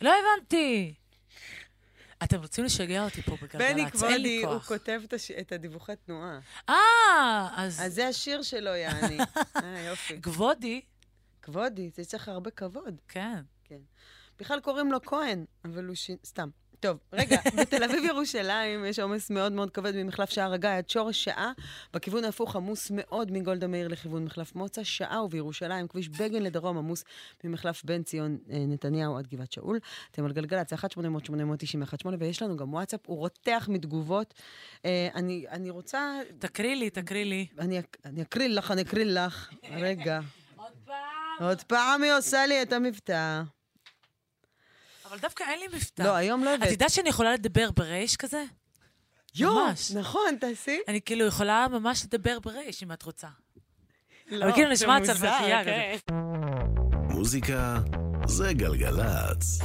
לא 0.00 0.12
הבנתי. 0.18 0.94
אתם 2.24 2.40
רוצים 2.40 2.64
לשגע 2.64 3.04
אותי 3.04 3.22
פה 3.22 3.36
בגלגלצ, 3.36 3.54
בני 3.54 3.66
אין 3.66 3.76
לי 3.76 3.90
כבודי, 3.90 4.42
הוא 4.44 4.52
כוח. 4.54 4.68
כותב 4.68 5.00
את 5.04 5.12
הש- 5.12 5.30
את 5.30 5.52
הדיווחי 5.52 5.92
תנועה. 6.06 6.38
אה, 6.68 7.48
אז 7.56 7.80
אז 7.82 7.94
זה 7.94 8.08
השיר 8.08 8.42
שלו, 8.42 8.70
יעני. 8.74 9.18
אה, 9.62 9.80
יופי. 9.88 10.22
כבודי, 10.22 10.80
כבודי, 11.42 11.90
זה 11.96 12.04
צריך 12.04 12.28
הרבה 12.28 12.50
כבוד. 12.50 12.94
כן. 13.08 13.38
בכלל 14.40 14.60
קוראים 14.60 14.92
לו 14.92 15.02
כהן, 15.02 15.44
אבל 15.64 15.86
הוא 15.86 15.94
ש... 15.94 16.10
סתם. 16.24 16.48
טוב, 16.80 16.98
רגע, 17.12 17.36
בתל 17.60 17.84
אביב 17.84 18.04
ירושלים 18.04 18.84
יש 18.84 18.98
עומס 18.98 19.30
מאוד 19.30 19.52
מאוד 19.52 19.70
כבד 19.70 19.96
ממחלף 19.96 20.30
שער 20.30 20.52
הגיא 20.52 20.70
עד 20.70 20.88
שורש 20.88 21.24
שעה, 21.24 21.52
בכיוון 21.94 22.24
ההפוך 22.24 22.56
עמוס 22.56 22.90
מאוד 22.94 23.32
מגולדה 23.32 23.66
מאיר 23.66 23.88
לכיוון 23.88 24.24
מחלף 24.24 24.54
מוצא, 24.54 24.82
שעה 24.84 25.24
ובירושלים, 25.24 25.88
כביש 25.88 26.08
בגן 26.08 26.42
לדרום 26.42 26.78
עמוס 26.78 27.04
ממחלף 27.44 27.84
בן 27.84 28.02
ציון 28.02 28.38
אה, 28.50 28.64
נתניהו 28.68 29.16
עד 29.16 29.26
גבעת 29.26 29.52
שאול. 29.52 29.78
אתם 30.10 30.24
על 30.24 30.32
גלגלצ, 30.32 30.72
1 30.72 30.92
800 30.92 31.26
891 31.26 32.04
ויש 32.18 32.42
לנו 32.42 32.56
גם 32.56 32.74
וואטסאפ, 32.74 33.00
הוא 33.06 33.18
רותח 33.18 33.68
מתגובות. 33.72 34.34
אה, 34.84 35.08
אני, 35.14 35.44
אני 35.50 35.70
רוצה, 35.70 36.20
תקריא 36.38 36.74
לי, 36.74 36.90
תקריא 36.90 37.24
לי. 37.24 37.46
אני, 37.58 37.80
אני 38.04 38.22
אקריא 38.22 38.48
לך, 38.48 38.70
אני 38.70 38.82
אקריא 38.82 39.04
לך. 39.04 39.50
רגע. 39.70 40.20
עוד 40.56 40.72
פעם. 40.84 40.96
עוד 41.40 41.62
פעם 41.62 42.02
היא 42.02 42.12
עושה 42.12 42.46
לי 42.46 42.62
את 42.62 42.72
המבטא. 42.72 43.42
אבל 45.10 45.18
דווקא 45.18 45.44
אין 45.44 45.58
לי 45.60 45.66
מבטא. 45.76 46.02
לא, 46.02 46.14
היום 46.14 46.44
לא 46.44 46.54
את 46.54 46.58
הבאת. 46.62 46.72
יודעת 46.72 46.90
שאני 46.90 47.08
יכולה 47.08 47.32
לדבר 47.34 47.70
ברייש 47.70 48.16
כזה? 48.16 48.44
יואו, 49.34 49.54
ממש. 49.66 49.90
נכון, 49.90 50.36
תעשי. 50.40 50.78
אני 50.88 51.00
כאילו 51.00 51.26
יכולה 51.26 51.66
ממש 51.70 52.04
לדבר 52.04 52.38
ברייש, 52.38 52.82
אם 52.82 52.92
את 52.92 53.02
רוצה. 53.02 53.28
לא, 54.26 54.44
אבל 54.44 54.52
כאילו 54.52 54.66
זה 54.66 54.72
נשמע 54.72 54.98
צרפתייה 55.06 55.64
כן. 55.64 55.96
כזה. 56.02 56.14
מוזיקה 57.14 57.78
זה 58.26 58.52
גלגלצ. 58.52 59.58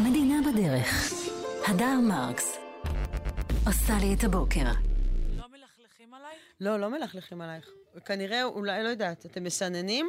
מדינה 0.00 0.34
בדרך. 0.52 1.12
הדר 1.68 2.00
מרקס. 2.08 2.56
עושה 3.66 3.98
לי 4.00 4.14
את 4.14 4.24
הבוקר. 4.24 4.64
לא 5.36 5.44
מלכלכים 5.48 6.14
עליי? 6.14 6.36
לא, 6.60 6.80
לא 6.80 6.90
מלכלכים 6.90 7.40
עלייך. 7.40 7.68
כנראה, 8.04 8.44
אולי, 8.44 8.82
לא 8.82 8.88
יודעת, 8.88 9.26
אתם 9.26 9.44
מסננים 9.44 10.08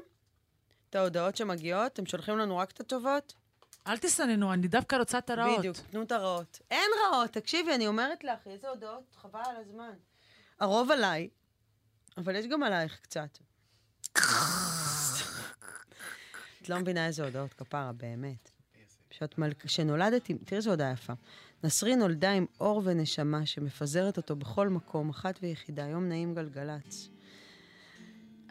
את 0.90 0.96
ההודעות 0.96 1.36
שמגיעות? 1.38 1.94
אתם 1.94 2.06
שולחים 2.06 2.38
לנו 2.38 2.58
רק 2.58 2.72
את 2.72 2.80
הטובות? 2.80 3.34
אל 3.88 3.98
תסננו, 3.98 4.54
אני 4.54 4.68
דווקא 4.68 4.96
רוצה 4.96 5.18
את 5.18 5.30
הרעות. 5.30 5.60
בדיוק, 5.60 5.78
תנו 5.78 6.04
את 6.04 6.12
הרעות. 6.12 6.60
אין 6.72 6.90
רעות, 7.04 7.30
תקשיבי, 7.32 7.76
אני 7.76 7.88
אומרת 7.88 8.24
לך, 8.24 8.48
איזה 8.48 8.70
הודעות, 8.70 9.16
חבל 9.16 9.42
על 9.46 9.56
הזמן. 9.56 9.94
הרוב 10.60 10.92
עליי, 10.92 11.30
אבל 12.18 12.36
יש 12.36 12.46
גם 12.48 12.64
עלייך 12.64 13.00
קצת. 13.02 13.38
את 16.62 16.70
לא 16.70 16.80
מבינה 16.80 17.08
איזה 17.08 17.24
הודעות, 17.26 17.54
כפרה, 17.54 17.92
באמת. 17.92 18.52
שאת 19.12 19.38
מל... 19.38 19.54
כשנולדתי, 19.60 20.34
תראי 20.34 20.58
איזו 20.58 20.70
הודעה 20.70 20.92
יפה. 20.92 21.14
נסרי 21.64 21.96
נולדה 21.96 22.32
עם 22.32 22.46
אור 22.60 22.82
ונשמה 22.86 23.46
שמפזרת 23.46 24.18
אותו 24.18 24.36
בכל 24.36 24.70
מקום, 24.70 25.10
אחת 25.10 25.40
ויחידה, 25.42 25.84
יום 25.84 26.10
נעים 26.10 26.36
גלגלצ. 26.36 27.10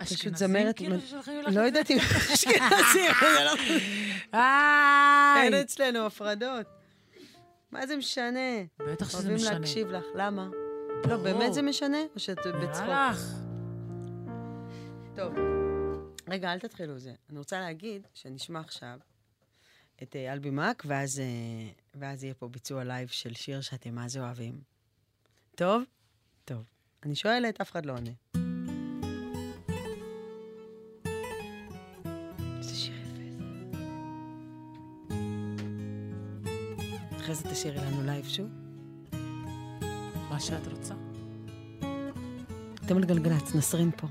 פשוט 0.08 0.36
זמרת... 0.36 0.76
כאילו 0.76 0.96
מ- 0.96 1.00
ששולחים 1.00 1.42
לך 1.42 1.54
לא 1.56 1.60
יודעת 1.60 1.90
אם 1.90 1.98
אשכנזים, 2.32 3.10
זה 3.20 3.44
לא... 3.44 3.52
אין 5.42 5.54
אצלנו 5.54 6.06
הפרדות. 6.06 6.66
מה 7.70 7.86
זה 7.86 7.96
משנה? 7.96 8.38
בטח 8.78 9.08
שזה 9.08 9.18
אוהבים 9.18 9.34
משנה. 9.36 9.58
להקשיב 9.58 9.88
לך, 9.90 10.04
למה? 10.14 10.48
לא. 11.08 11.16
באמת 11.16 11.54
זה 11.54 11.62
משנה? 11.62 11.98
או 12.14 12.20
שאת 12.20 12.38
בצחוק? 12.62 12.88
טוב. 15.16 15.34
רגע, 16.28 16.52
אל 16.52 16.58
תתחילו 16.58 16.98
זה. 16.98 17.12
אני 17.30 17.38
רוצה 17.38 17.60
להגיד 17.60 18.06
שנשמע 18.14 18.60
עכשיו 18.60 18.98
את 20.02 20.16
אה, 20.16 20.32
אלבי 20.32 20.50
מאק, 20.50 20.82
ואז, 20.86 21.20
אה, 21.20 21.24
ואז 21.94 22.24
יהיה 22.24 22.34
פה 22.34 22.48
ביצוע 22.48 22.84
לייב 22.84 23.08
של 23.08 23.34
שיר 23.34 23.60
שאתם 23.60 23.94
מה 23.94 24.08
זה 24.08 24.20
אוהבים. 24.20 24.60
טוב? 25.54 25.82
טוב. 26.44 26.62
אני 27.02 27.14
שואלת, 27.14 27.60
אף 27.60 27.70
אחד 27.70 27.86
לא 27.86 27.92
עונה. 27.92 28.10
תשאירי 37.62 37.78
לנו 37.78 38.02
לייב 38.02 38.28
שוב. 38.28 38.48
מה 40.30 40.40
שאת 40.40 40.66
רוצה. 40.66 40.94
אתם 42.86 42.96
על 42.96 43.04
גלגלצ, 43.04 43.54
נסרין 43.54 43.90
פה. 43.90 44.06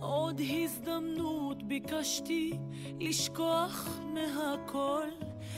עוד 0.00 0.40
הזדמנות 0.40 1.62
ביקשתי 1.62 2.52
לשכוח 3.00 4.00
מהכל, 4.14 5.08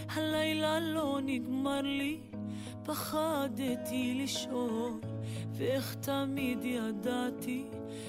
הלילה 0.08 0.80
לא 0.80 1.18
נגמר 1.22 1.80
לי, 1.80 2.20
פחדתי 2.84 4.20
לשאול, 4.24 5.00
ואיך 5.52 5.94
תמיד 5.94 6.58
ידעתי 6.62 7.64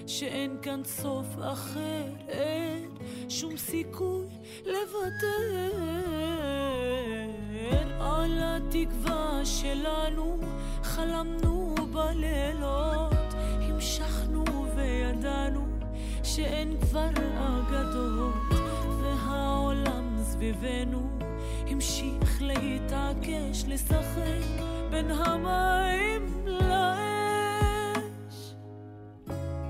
שאין 0.07 0.57
כאן 0.62 0.81
סוף 0.84 1.27
אחר, 1.39 2.13
אין 2.27 2.90
שום 3.31 3.57
סיכוי 3.57 4.25
לוותר 4.65 5.69
על 7.99 8.31
התקווה 8.41 9.41
שלנו 9.45 10.37
חלמנו 10.83 11.75
בלילות 11.93 13.33
המשכנו 13.61 14.43
וידענו 14.75 15.65
שאין 16.23 16.77
כבר 16.81 17.09
אגדות 17.37 18.61
והעולם 19.01 20.17
סביבנו 20.23 21.09
המשיך 21.67 22.41
להתעקש 22.41 23.63
לשחק 23.67 24.61
בין 24.89 25.11
המים 25.11 26.47
לאש. 26.47 27.75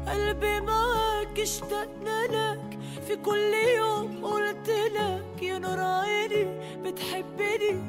אל 0.08 0.34
בימה 0.34 1.01
معاك 1.31 1.41
اشتقنا 1.41 2.25
لك 2.31 2.79
في 3.07 3.17
كل 3.17 3.53
يوم 3.77 4.25
قلت 4.25 4.69
لك 4.69 5.43
يا 5.43 5.59
نور 5.59 5.81
عيني 5.81 6.45
بتحبني 6.83 7.83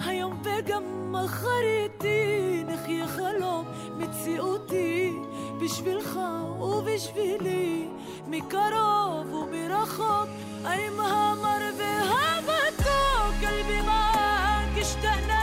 هيوم 0.00 0.42
بجمع 0.42 1.26
خريطي 1.26 2.62
نخي 2.62 3.06
خلom 3.06 3.64
מציאותי 3.98 4.38
אותי 4.38 5.12
בשבילך 5.60 6.18
ובשבילי 6.60 7.88
מקרוב 8.26 9.32
ומרחוק 9.34 10.28
עם 10.64 11.00
המר 11.00 11.62
והמתוק 11.78 13.34
قلبي 13.44 13.82
معاك 13.86 14.78
اشتقنا 14.78 15.41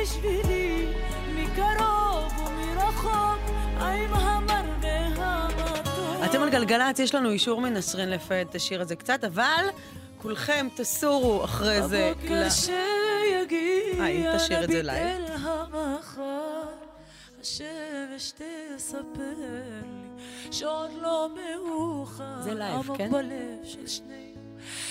ובשבילי 0.00 0.92
מקרוב 1.34 2.32
ומרחוק 2.46 3.38
עם 3.80 4.14
המר 4.14 4.62
והמתוק 4.82 6.24
אתם 6.24 6.42
על 6.42 6.50
גלגלצ, 6.50 6.98
יש 6.98 7.14
לנו 7.14 7.30
אישור 7.30 7.60
מנסרין 7.60 8.10
לפייד 8.10 8.48
את 8.48 8.54
השיר 8.54 8.80
הזה 8.80 8.96
קצת, 8.96 9.24
אבל 9.24 9.64
כולכם 10.18 10.68
תסורו 10.76 11.44
אחרי 11.44 11.82
זה. 11.82 12.12
בבוקר 12.16 12.42
ל- 12.46 12.50
שיגיע 12.50 14.04
היא 14.04 14.36
תשאיר 14.36 14.64
את 14.64 14.70
זה 14.70 14.82
לייב. 14.82 15.22
המחר, 15.42 16.62
השמש 17.40 18.32
תספר 18.32 19.34
לי 19.38 19.90
שעוד 20.52 20.90
לא 21.00 21.28
מאוחר. 21.34 22.40
זה 22.42 22.54
לייב, 22.54 22.74
עמוק 22.74 22.96
כן? 22.96 23.10
בלב 23.12 23.64
של 23.64 23.86
שנינו 23.86 24.40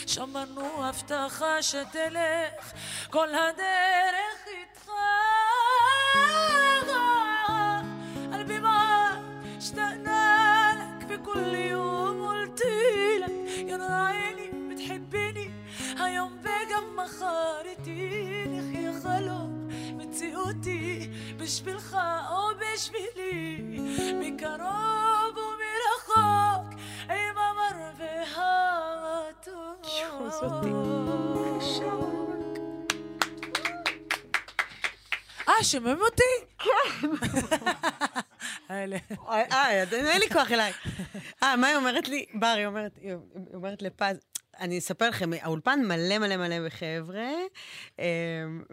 שמענו 0.08 0.86
הבטחה 0.86 1.62
שתלך 1.62 2.72
כל 3.10 3.28
הדרך 3.30 4.48
איתך. 4.48 4.79
قلبي 8.34 8.60
ما 8.60 9.10
اشتقنا 9.58 10.74
لك 10.80 11.06
بكل 11.20 11.56
يوم 11.56 12.28
قلت 12.28 12.64
لك 13.22 13.68
يا 13.70 13.84
عيني 13.84 14.74
بتحبني 14.74 15.52
هيوم 16.00 16.38
بجمع 16.38 17.06
خارطيني 17.06 18.84
يا 18.84 18.92
خلق 19.04 19.50
بتقوتي 19.98 21.12
مش 21.42 21.62
بالخاق 21.62 22.32
ومش 22.32 22.92
بلي 22.92 23.58
بكرب 24.22 25.36
ومرخاك 25.38 26.80
أي 27.12 27.34
ما 27.34 27.54
بها 28.00 28.70
صوتي 30.30 30.70
אה, 35.50 35.64
שומעים 35.64 35.98
אותי? 36.02 36.24
כן. 36.58 37.08
אה, 38.70 39.84
אין 39.92 40.20
לי 40.20 40.30
כוח 40.30 40.52
אליי. 40.52 40.72
אה, 41.44 41.56
מה 41.56 41.68
היא 41.68 41.76
אומרת 41.76 42.08
לי? 42.08 42.26
בר, 42.34 42.54
היא 42.58 42.66
אומרת, 42.66 42.98
היא 43.02 43.14
אומרת 43.54 43.82
לפז, 43.82 44.20
אני 44.60 44.78
אספר 44.78 45.10
לכם, 45.10 45.30
האולפן 45.42 45.80
מלא 45.88 46.18
מלא 46.18 46.38
מלא 46.38 46.66
בחבר'ה, 46.66 47.30
אמ, 48.00 48.64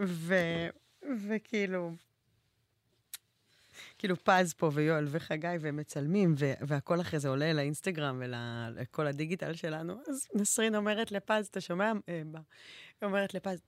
וכאילו... 1.28 1.90
כאילו 3.98 4.24
פז 4.24 4.54
פה 4.54 4.70
ויואל 4.74 5.06
וחגי, 5.08 5.48
והם 5.60 5.76
מצלמים, 5.76 6.34
והכל 6.60 7.00
אחרי 7.00 7.20
זה 7.20 7.28
עולה 7.28 7.52
לאינסטגרם 7.52 8.22
ולכל 8.24 9.06
הדיגיטל 9.06 9.54
שלנו. 9.54 9.94
אז 10.08 10.28
נסרין 10.34 10.74
אומרת 10.74 11.12
לפז, 11.12 11.46
אתה 11.46 11.60
שומע? 11.60 11.92
אה? 12.08 12.22
היא 13.00 13.06
אומרת 13.06 13.34
לפז, 13.34 13.60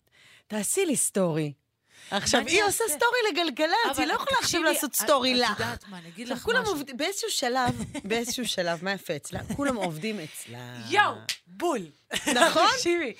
תעשי 0.46 0.86
לי 0.86 0.96
סטורי. 0.96 1.52
עכשיו, 2.10 2.42
מה 2.44 2.50
היא 2.50 2.62
עושה? 2.64 2.84
סטורי 2.88 3.18
לגלגלצ, 3.32 3.98
היא 3.98 4.06
לא 4.06 4.12
יכולה 4.12 4.36
עכשיו 4.40 4.62
לעשות 4.62 4.90
את- 4.90 4.96
סטורי 4.96 5.34
את 5.34 5.38
לך. 5.50 5.60
יודעת 5.60 5.88
מה, 5.88 5.98
אני 5.98 6.08
אגיד 6.08 6.32
עכשיו, 6.32 6.52
לך 6.54 6.60
משהו. 6.62 6.96
באיזשהו 6.96 7.30
שלב, 7.30 7.74
באיזשהו 8.04 8.46
שלב, 8.46 8.84
מה 8.84 8.92
יפה 8.92 9.16
אצלה? 9.16 9.40
כולם 9.56 9.76
עובדים 9.76 10.20
אצלה. 10.20 10.58
יואו, 10.90 11.14
בול. 11.46 11.80
נכון? 12.34 12.68
תקשיבי. 12.76 13.12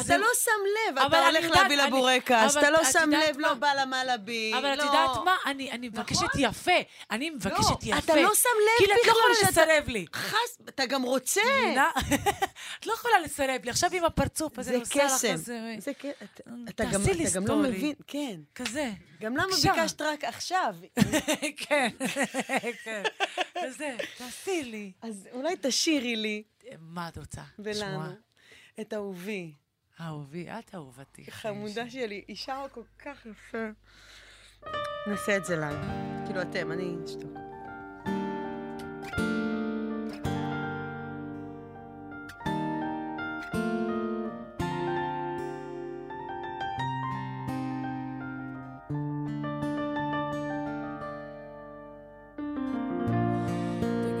אתה 0.00 0.16
לא 0.16 0.26
שם 0.44 0.50
לב, 0.92 0.98
אתה 0.98 1.26
הולך 1.26 1.44
להביא 1.50 1.76
לה 1.76 1.82
אני- 1.82 1.90
בורקס, 1.90 2.30
אבל 2.56 2.60
אתה 2.60 2.70
לא 2.70 2.84
שם 2.84 3.10
לב, 3.10 3.38
לא? 3.38 3.54
בא 3.54 3.68
להביא, 4.04 4.58
אבל 4.58 4.72
את 4.72 4.78
לא. 4.78 4.82
יודעת 4.82 5.10
מה? 5.24 5.36
אני 5.46 5.70
אני 5.70 5.88
מבקשת 5.88 6.20
יפה. 6.38 6.72
אני 7.10 7.30
מבקשת 7.30 7.82
יפה. 7.82 7.98
אתה 7.98 8.16
לא 8.16 8.34
שם 8.34 8.48
לב 8.64 8.78
כאילו, 8.78 8.94
את 9.00 9.06
לא 9.06 9.10
יכולה 9.12 9.34
בכלל 9.34 9.50
שאתה- 9.52 9.64
לסרב 9.74 9.88
לי. 9.88 10.04
חס, 10.14 10.58
אתה 10.68 10.86
גם 10.86 11.02
רוצה. 11.02 11.40
את 12.80 12.86
לא 12.86 12.92
יכולה 12.92 13.20
לסרב 13.24 13.60
לי. 13.64 13.70
עכשיו 13.70 13.90
עם 13.92 14.04
הפרצוף 14.04 14.58
הזה, 14.58 14.78
זה 14.84 14.94
קסם. 15.00 15.36
זה 15.78 15.92
ק- 15.98 16.04
אתה- 16.68 16.84
גם- 16.84 17.02
לא. 17.46 17.56
מבין, 17.56 17.94
כן. 18.06 18.40
כזה. 18.54 18.90
גם 19.20 19.36
למה. 19.36 19.46
ביקשת 19.62 20.00
רק 20.02 20.24
עכשיו? 20.24 20.74
כן, 21.68 21.88
כן. 22.84 23.02
כזה, 23.64 23.96
תעשי 24.18 24.62
לי. 24.62 24.92
אז 25.02 25.28
אולי 25.32 25.54
תשאירי 25.60 26.16
לי 26.16 26.42
מה 26.80 27.08
את 27.08 27.18
רוצה? 27.18 27.40
לשמוע? 27.58 28.06
את 28.80 28.94
אהובי. 28.94 29.54
אהובי, 30.00 30.48
את 30.50 30.74
אהובתי. 30.74 31.30
חמודה 31.30 31.90
שלי, 31.90 32.24
היא 32.28 32.36
שרה 32.36 32.68
כל 32.68 32.82
כך 32.98 33.26
יפה. 33.26 33.68
נעשה 35.06 35.36
את 35.36 35.44
זה 35.44 35.56
לייב. 35.56 35.78
כאילו 36.26 36.42
אתם, 36.42 36.72
אני 36.72 36.96
אשתוק. 37.04 37.32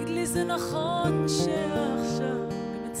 לי, 0.06 0.26
זה 0.26 0.44
נכון 0.44 1.26
שעכשיו 1.28 2.59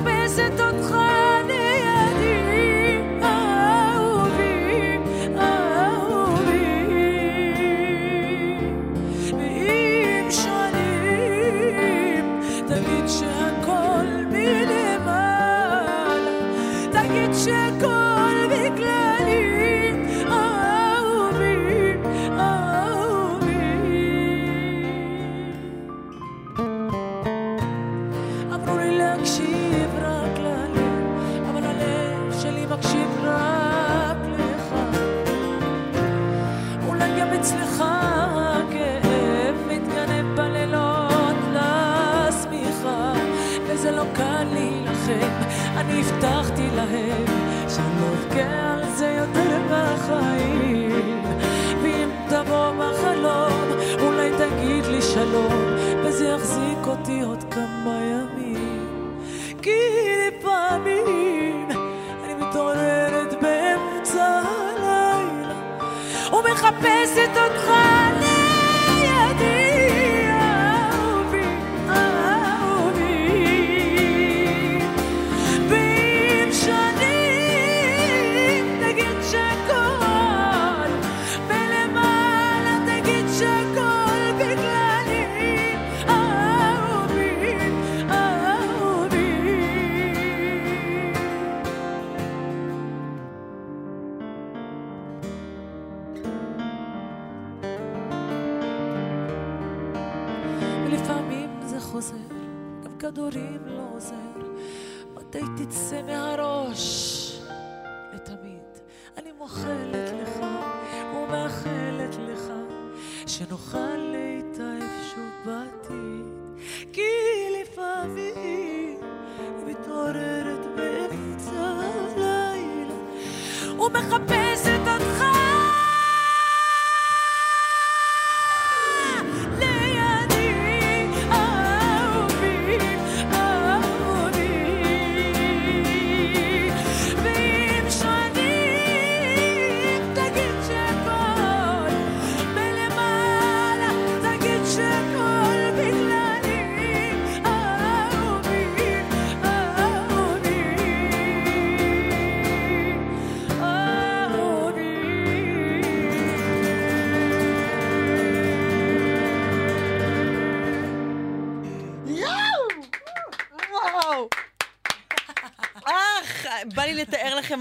ומחפשת 0.00 0.60
אותך 0.60 1.21
בחיים. 50.02 51.22
ואם 51.82 52.08
תבוא 52.28 52.72
בחלום, 52.72 53.70
אולי 54.00 54.30
תגיד 54.30 54.86
לי 54.86 55.02
שלום, 55.02 55.74
וזה 56.04 56.28
יחזיק 56.28 56.86
אותי 56.86 57.20
עוד 57.20 57.44
כמה 57.50 58.00
ימים. 58.02 59.18
כי 59.62 59.70
לפעמים 60.28 61.68
אני 62.24 62.34
מתעוררת 62.34 63.42
באמצע 63.42 64.42
הלילה 64.44 65.54
ומחפשת 66.32 67.31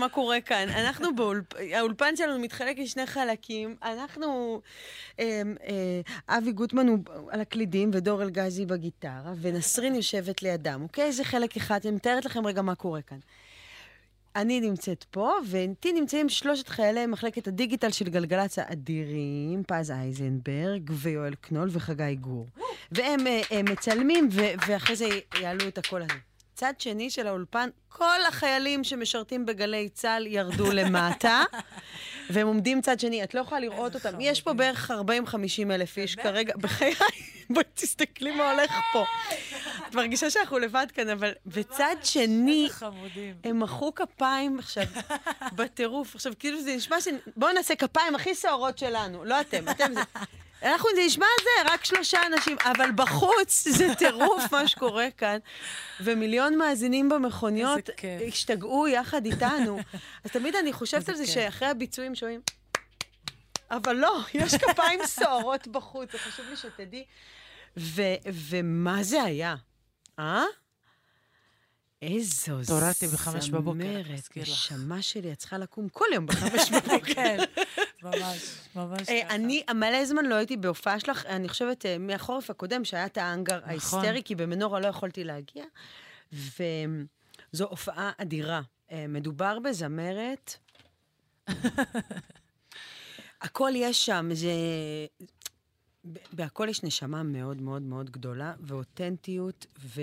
מה 0.01 0.09
קורה 0.09 0.41
כאן. 0.41 0.69
אנחנו 0.69 1.15
באולפ... 1.15 1.45
האולפן 1.73 2.15
שלנו 2.15 2.39
מתחלק 2.39 2.79
לשני 2.79 3.07
חלקים. 3.07 3.75
אנחנו... 3.83 4.61
אה, 5.19 5.41
אה, 5.67 6.37
אבי 6.37 6.51
גוטמן 6.51 6.87
הוא 6.87 6.97
על 7.29 7.41
הקלידים 7.41 7.91
ודור 7.93 8.23
אלגזי 8.23 8.65
בגיטרה, 8.65 9.33
ונסרין 9.41 9.95
יושבת 9.95 10.41
לידם, 10.41 10.79
אוקיי? 10.83 11.11
זה 11.11 11.23
חלק 11.23 11.57
אחד. 11.57 11.79
אני 11.85 11.95
מתארת 11.95 12.25
לכם 12.25 12.47
רגע 12.47 12.61
מה 12.61 12.75
קורה 12.75 13.01
כאן. 13.01 13.17
אני 14.35 14.59
נמצאת 14.59 15.03
פה, 15.03 15.31
ואיתי 15.45 15.93
נמצאים 15.93 16.29
שלושת 16.29 16.69
חיילי 16.69 17.05
מחלקת 17.05 17.47
הדיגיטל 17.47 17.91
של 17.91 18.09
גלגלצ 18.09 18.59
האדירים, 18.59 19.63
פז 19.67 19.91
אייזנברג 19.91 20.91
ויואל 20.93 21.35
קנול 21.35 21.69
וחגי 21.71 22.15
גור. 22.15 22.47
והם 22.91 23.27
אה, 23.27 23.41
אה, 23.51 23.63
מצלמים, 23.63 24.29
ואחרי 24.67 24.95
זה 24.95 25.07
יעלו 25.41 25.67
את 25.67 25.77
הקול 25.77 26.01
הזה. 26.01 26.30
צד 26.61 26.73
שני 26.79 27.09
של 27.09 27.27
האולפן, 27.27 27.69
כל 27.89 28.25
החיילים 28.27 28.83
שמשרתים 28.83 29.45
בגלי 29.45 29.89
צה"ל 29.89 30.27
ירדו 30.27 30.71
למטה, 30.71 31.43
והם 32.31 32.47
עומדים 32.47 32.81
צד 32.81 32.99
שני. 32.99 33.23
את 33.23 33.33
לא 33.33 33.39
יכולה 33.39 33.61
לראות 33.61 33.95
אותם. 33.95 34.21
יש 34.21 34.41
פה 34.41 34.53
בערך 34.53 34.91
40-50 34.91 34.93
אלף 35.71 35.97
איש 35.97 36.15
כרגע. 36.15 36.53
בחיי, 36.57 36.93
בואי 37.49 37.65
תסתכלי 37.73 38.31
מה 38.31 38.51
הולך 38.51 38.71
פה. 38.93 39.05
את 39.87 39.95
מרגישה 39.95 40.29
שאנחנו 40.29 40.59
לבד 40.59 40.87
כאן, 40.93 41.09
אבל 41.09 41.31
בצד 41.45 41.95
שני. 42.03 42.69
הם 43.43 43.59
מחאו 43.59 43.95
כפיים 43.95 44.59
עכשיו, 44.59 44.85
בטירוף. 45.55 46.15
עכשיו, 46.15 46.33
כאילו 46.39 46.61
זה 46.61 46.75
נשמע 46.75 47.01
ש... 47.01 47.07
בואו 47.35 47.51
נעשה 47.51 47.75
כפיים 47.75 48.15
הכי 48.15 48.35
סוערות 48.35 48.77
שלנו. 48.77 49.25
לא 49.25 49.41
אתם, 49.41 49.69
אתם 49.69 49.93
זה... 49.93 50.01
אנחנו, 50.63 50.89
נשמע 51.05 51.25
זה, 51.43 51.73
רק 51.73 51.85
שלושה 51.85 52.19
אנשים, 52.25 52.57
אבל 52.65 52.91
בחוץ 52.95 53.67
זה 53.77 53.95
טירוף 53.97 54.53
מה 54.53 54.67
שקורה 54.67 55.11
כאן. 55.17 55.37
ומיליון 55.99 56.57
מאזינים 56.57 57.09
במכוניות. 57.09 57.89
השתגעו 58.27 58.87
יחד 58.87 59.25
איתנו. 59.25 59.79
אז 60.23 60.31
תמיד 60.31 60.55
אני 60.55 60.73
חושבת 60.73 61.09
על 61.09 61.15
זה 61.15 61.25
כיף. 61.25 61.33
שאחרי 61.33 61.67
הביצועים 61.67 62.15
שומעים... 62.15 62.41
אבל 63.71 63.95
לא, 63.95 64.19
יש 64.33 64.55
כפיים 64.55 64.99
סוערות 65.05 65.67
בחוץ, 65.67 66.11
זה 66.11 66.17
חשוב 66.17 66.45
לי 66.49 66.57
שתדעי. 66.57 67.05
ו- 67.77 68.29
ומה 68.49 69.03
זה 69.03 69.23
היה? 69.23 69.55
אה? 70.19 70.43
איזו 72.01 72.59
התעוררתי 72.59 73.07
בחמש 73.07 73.49
בבוקר, 73.49 73.79
זמרת, 73.79 74.05
מזכיר 74.09 74.43
לך. 74.43 74.49
נשמה 74.49 75.01
שלי, 75.01 75.31
את 75.31 75.37
צריכה 75.37 75.57
לקום 75.57 75.89
כל 75.89 76.05
יום 76.13 76.25
בחמש 76.25 76.69
בבוקר. 76.73 77.13
כן, 77.13 77.37
ממש, 78.03 78.59
ממש 78.75 79.09
אה, 79.09 79.21
ככה. 79.25 79.35
אני 79.35 79.63
מלא 79.75 80.05
זמן 80.05 80.25
לא 80.25 80.35
הייתי 80.35 80.57
בהופעה 80.57 80.99
שלך, 80.99 81.25
אני 81.25 81.49
חושבת 81.49 81.85
אה, 81.85 81.97
מהחורף 81.97 82.49
הקודם, 82.49 82.85
שהיה 82.85 83.05
את 83.05 83.17
האנגר 83.17 83.57
נכון. 83.57 83.69
ההיסטרי, 83.69 84.21
כי 84.25 84.35
במנורה 84.35 84.79
לא 84.79 84.87
יכולתי 84.87 85.23
להגיע, 85.23 85.65
וזו 86.33 87.65
הופעה 87.69 88.11
אדירה. 88.17 88.61
אה, 88.91 89.05
מדובר 89.09 89.59
בזמרת, 89.59 90.55
הכל 93.41 93.71
יש 93.75 94.05
שם, 94.05 94.29
זה... 94.33 94.51
בהכל 96.33 96.67
יש 96.69 96.83
נשמה 96.83 97.23
מאוד 97.23 97.61
מאוד 97.61 97.81
מאוד 97.81 98.09
גדולה, 98.09 98.53
ואותנטיות, 98.59 99.65
ו... 99.79 100.01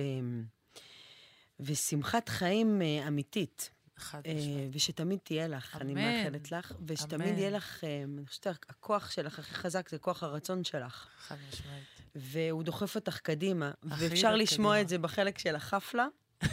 ושמחת 1.61 2.29
חיים 2.29 2.83
אה, 2.83 3.09
אמיתית. 3.09 3.71
חד 3.97 4.21
אה, 4.27 4.35
משמעית. 4.35 4.71
ושתמיד 4.73 5.19
תהיה 5.23 5.49
לך, 5.49 5.77
אני 5.81 5.93
אמן. 5.93 6.03
מאחלת 6.25 6.53
לך, 6.53 6.73
ושתמיד 6.87 7.29
אמן. 7.29 7.39
יהיה 7.39 7.51
לך, 7.51 7.85
אה, 7.85 8.03
אני 8.05 8.27
חושבת, 8.27 8.47
הכוח 8.69 9.11
שלך 9.11 9.39
הכי 9.39 9.55
חזק 9.55 9.89
זה 9.89 9.99
כוח 9.99 10.23
הרצון 10.23 10.65
שלך, 10.65 11.09
חד 11.19 11.37
משמעית. 11.49 11.85
והוא 12.15 12.63
דוחף 12.63 12.95
אותך 12.97 13.19
קדימה, 13.19 13.71
ואפשר 13.83 14.37
לשמוע 14.37 14.73
קדימה. 14.73 14.81
את 14.83 14.89
זה 14.89 14.99
בחלק 14.99 15.39
של 15.39 15.57
החפלה, 15.57 16.07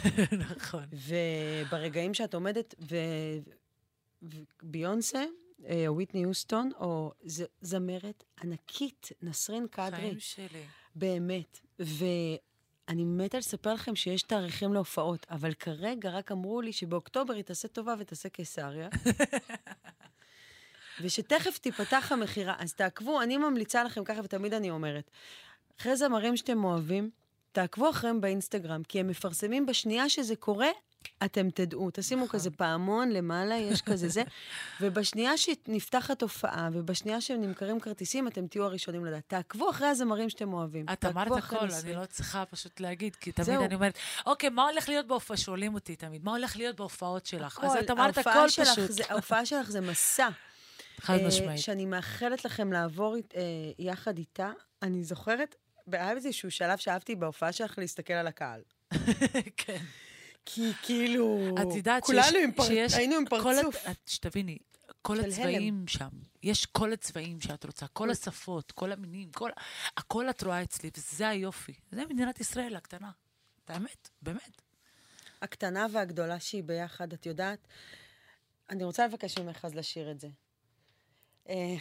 נכון. 0.56 0.84
וברגעים 0.92 2.14
שאת 2.14 2.34
עומדת, 2.34 2.74
ו- 2.90 2.96
וביונסה, 4.22 5.24
אה, 5.66 5.84
או 5.88 5.96
ויטני 5.96 6.22
יוסטון, 6.22 6.70
או 6.80 7.12
ז- 7.26 7.42
זמרת 7.60 8.24
ענקית, 8.44 9.08
נסרין 9.22 9.66
קדרי, 9.70 9.96
חיים 9.96 10.20
שלי. 10.20 10.62
באמת. 10.94 11.60
ואני 12.88 13.04
מתה 13.04 13.38
לספר 13.38 13.74
לכם 13.74 13.96
שיש 13.96 14.22
תאריכים 14.22 14.74
להופעות, 14.74 15.26
אבל 15.30 15.54
כרגע 15.54 16.10
רק 16.10 16.32
אמרו 16.32 16.60
לי 16.60 16.72
שבאוקטובר 16.72 17.34
היא 17.34 17.42
תעשה 17.42 17.68
טובה 17.68 17.94
ותעשה 17.98 18.28
קיסריה. 18.28 18.88
ושתכף 21.00 21.58
תיפתח 21.58 22.12
המכירה. 22.12 22.54
אז 22.58 22.74
תעקבו, 22.74 23.22
אני 23.22 23.36
ממליצה 23.36 23.84
לכם 23.84 24.04
ככה, 24.04 24.20
ותמיד 24.24 24.54
אני 24.54 24.70
אומרת, 24.70 25.10
אחרי 25.80 25.96
זמרים 25.96 26.36
שאתם 26.36 26.64
אוהבים, 26.64 27.10
תעקבו 27.52 27.90
אחריהם 27.90 28.20
באינסטגרם, 28.20 28.82
כי 28.82 29.00
הם 29.00 29.08
מפרסמים 29.08 29.66
בשנייה 29.66 30.08
שזה 30.08 30.36
קורה, 30.36 30.68
אתם 31.24 31.50
תדעו. 31.50 31.90
תשימו 31.92 32.24
נכון. 32.24 32.40
כזה 32.40 32.50
פעמון 32.50 33.08
למעלה, 33.10 33.54
יש 33.54 33.82
כזה 33.82 34.08
זה, 34.08 34.22
ובשנייה 34.80 35.36
שנפתחת 35.36 36.22
הופעה, 36.22 36.68
ובשנייה 36.72 37.20
שנמכרים 37.20 37.80
כרטיסים, 37.80 38.28
אתם 38.28 38.46
תהיו 38.46 38.64
הראשונים 38.64 39.04
לדעת. 39.04 39.22
תעקבו 39.26 39.70
אחרי 39.70 39.88
הזמרים 39.88 40.30
שאתם 40.30 40.52
אוהבים. 40.52 40.86
את 40.92 41.04
אמרת 41.04 41.32
הכל. 41.36 41.68
אני 41.84 41.94
לא 41.94 42.06
צריכה 42.06 42.44
פשוט 42.44 42.80
להגיד, 42.80 43.16
כי 43.16 43.32
תמיד 43.32 43.46
זהו. 43.46 43.64
אני 43.64 43.74
אומרת, 43.74 43.98
אוקיי, 44.26 44.48
מה 44.50 44.68
הולך 44.68 44.88
להיות 44.88 45.06
בהופעה? 45.06 45.36
שואלים 45.36 45.74
אותי 45.74 45.96
תמיד, 45.96 46.24
מה 46.24 46.30
הולך 46.30 46.56
להיות 46.56 46.76
בהופעות 46.76 47.26
שלך? 47.26 47.58
אז 47.62 47.74
הכל. 47.74 47.84
את 47.84 47.90
אמרת 47.90 48.18
הכל 48.18 48.48
שלך 48.48 48.68
פשוט. 48.68 48.90
זה- 48.90 49.02
ההופעה 49.08 49.46
שלך 49.46 49.70
זה 49.70 49.80
מסע. 49.80 50.28
חד 51.00 51.18
אה, 51.18 51.26
משמעית. 51.26 51.58
שאני 51.60 51.84
מאחלת 51.86 52.44
לכם 52.44 52.72
לעבור 52.72 53.16
אה, 53.16 53.40
יחד 53.78 54.18
איתה. 54.18 54.50
אני 54.82 55.04
זוכרת, 55.04 55.54
היה 55.92 56.10
איזשהו 56.10 56.50
שלב 56.50 56.78
שאהבתי 56.78 57.14
בהופעה 57.14 57.52
שלך 57.52 57.78
להסתכל 57.78 58.12
על 58.12 58.26
הקהל. 58.26 58.60
כן. 59.56 59.82
כי 60.46 60.72
כאילו, 60.82 61.54
את 61.62 61.76
יודעת 61.76 62.02
כולנו 62.04 62.38
עם 62.42 62.52
פר... 62.52 62.64
שיש 62.64 62.94
היינו 62.94 63.16
עם 63.16 63.26
כל 63.26 63.42
פרצוף. 63.42 63.76
הת- 63.76 63.90
את- 63.90 64.08
שתביני, 64.08 64.58
כל 65.02 65.20
הצבעים 65.20 65.88
שם, 65.88 66.08
יש 66.42 66.66
כל 66.66 66.92
הצבעים 66.92 67.40
שאת 67.40 67.64
רוצה, 67.64 67.86
כל 67.86 68.10
השפות, 68.10 68.72
כל 68.72 68.92
המינים, 68.92 69.32
כל... 69.32 69.50
הכל 69.96 70.30
את 70.30 70.42
רואה 70.42 70.62
אצלי, 70.62 70.90
וזה 70.96 71.28
היופי. 71.28 71.74
זה 71.92 72.04
מדינת 72.04 72.40
ישראל 72.40 72.76
הקטנה. 72.76 73.10
את 73.64 73.70
האמת, 73.70 74.08
באמת. 74.22 74.62
הקטנה 75.42 75.86
והגדולה 75.92 76.40
שהיא 76.40 76.64
ביחד, 76.64 77.12
את 77.12 77.26
יודעת? 77.26 77.68
אני 78.70 78.84
רוצה 78.84 79.06
לבקש 79.06 79.38
ממך 79.38 79.64
אז 79.64 79.74
לשיר 79.74 80.10
את 80.10 80.20
זה. 80.20 80.28
אה, 81.48 81.74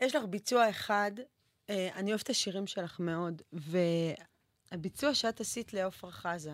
יש 0.00 0.14
לך 0.14 0.24
ביצוע 0.24 0.70
אחד, 0.70 1.12
אה, 1.70 1.88
אני 1.94 2.10
אוהבת 2.10 2.24
את 2.24 2.30
השירים 2.30 2.66
שלך 2.66 3.00
מאוד, 3.00 3.42
והביצוע 4.72 5.14
שאת 5.14 5.40
עשית 5.40 5.72
לעופרה 5.72 6.12
חזה, 6.12 6.52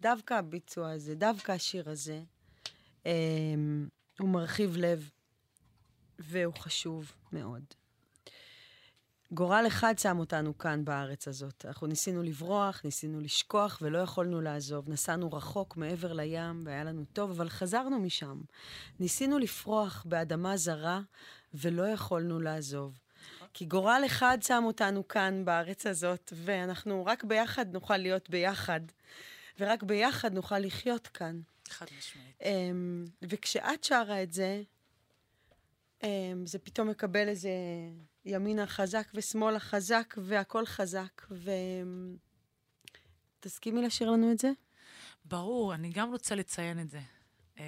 דווקא 0.00 0.34
הביצוע 0.34 0.90
הזה, 0.90 1.14
דווקא 1.14 1.52
השיר 1.52 1.90
הזה, 1.90 2.22
אה, 3.06 3.12
הוא 4.18 4.28
מרחיב 4.28 4.76
לב, 4.76 5.10
והוא 6.18 6.54
חשוב 6.54 7.12
מאוד. 7.32 7.62
גורל 9.32 9.64
אחד 9.66 9.98
שם 9.98 10.18
אותנו 10.18 10.58
כאן 10.58 10.84
בארץ 10.84 11.28
הזאת. 11.28 11.64
אנחנו 11.68 11.86
ניסינו 11.86 12.22
לברוח, 12.22 12.80
ניסינו 12.84 13.20
לשכוח 13.20 13.78
ולא 13.82 13.98
יכולנו 13.98 14.40
לעזוב. 14.40 14.90
נסענו 14.90 15.32
רחוק 15.32 15.76
מעבר 15.76 16.12
לים 16.12 16.62
והיה 16.64 16.84
לנו 16.84 17.04
טוב, 17.12 17.30
אבל 17.30 17.48
חזרנו 17.48 18.00
משם. 18.00 18.40
ניסינו 19.00 19.38
לפרוח 19.38 20.04
באדמה 20.08 20.56
זרה 20.56 21.00
ולא 21.54 21.88
יכולנו 21.88 22.40
לעזוב. 22.40 22.98
כי 23.58 23.64
גורל 23.64 24.02
אחד 24.06 24.38
שם 24.42 24.62
אותנו 24.66 25.08
כאן, 25.08 25.44
בארץ 25.44 25.86
הזאת, 25.86 26.32
ואנחנו 26.36 27.06
רק 27.06 27.24
ביחד 27.24 27.72
נוכל 27.72 27.96
להיות 27.96 28.30
ביחד, 28.30 28.80
ורק 29.58 29.82
ביחד 29.82 30.32
נוכל 30.32 30.58
לחיות 30.58 31.06
כאן. 31.06 31.40
חד 31.68 31.86
משמעית. 31.98 32.42
אמ, 32.42 33.04
וכשאת 33.22 33.84
שרה 33.84 34.22
את 34.22 34.32
זה, 34.32 34.62
אמ, 36.02 36.46
זה 36.46 36.58
פתאום 36.58 36.88
מקבל 36.88 37.28
איזה 37.28 37.50
ימינה 38.24 38.66
חזק 38.66 39.08
ושמאלה 39.14 39.60
חזק, 39.60 40.14
והכל 40.18 40.66
חזק. 40.66 41.26
ותסכימי 43.40 43.82
לשיר 43.82 44.10
לנו 44.10 44.32
את 44.32 44.38
זה? 44.38 44.50
ברור, 45.24 45.74
אני 45.74 45.90
גם 45.90 46.10
רוצה 46.10 46.34
לציין 46.34 46.80
את 46.80 46.90
זה. 46.90 47.00
אמ, 47.58 47.64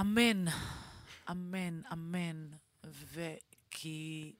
אמן, 0.00 0.44
אמן, 1.30 1.80
אמן. 1.92 2.46
וכי... 2.92 4.32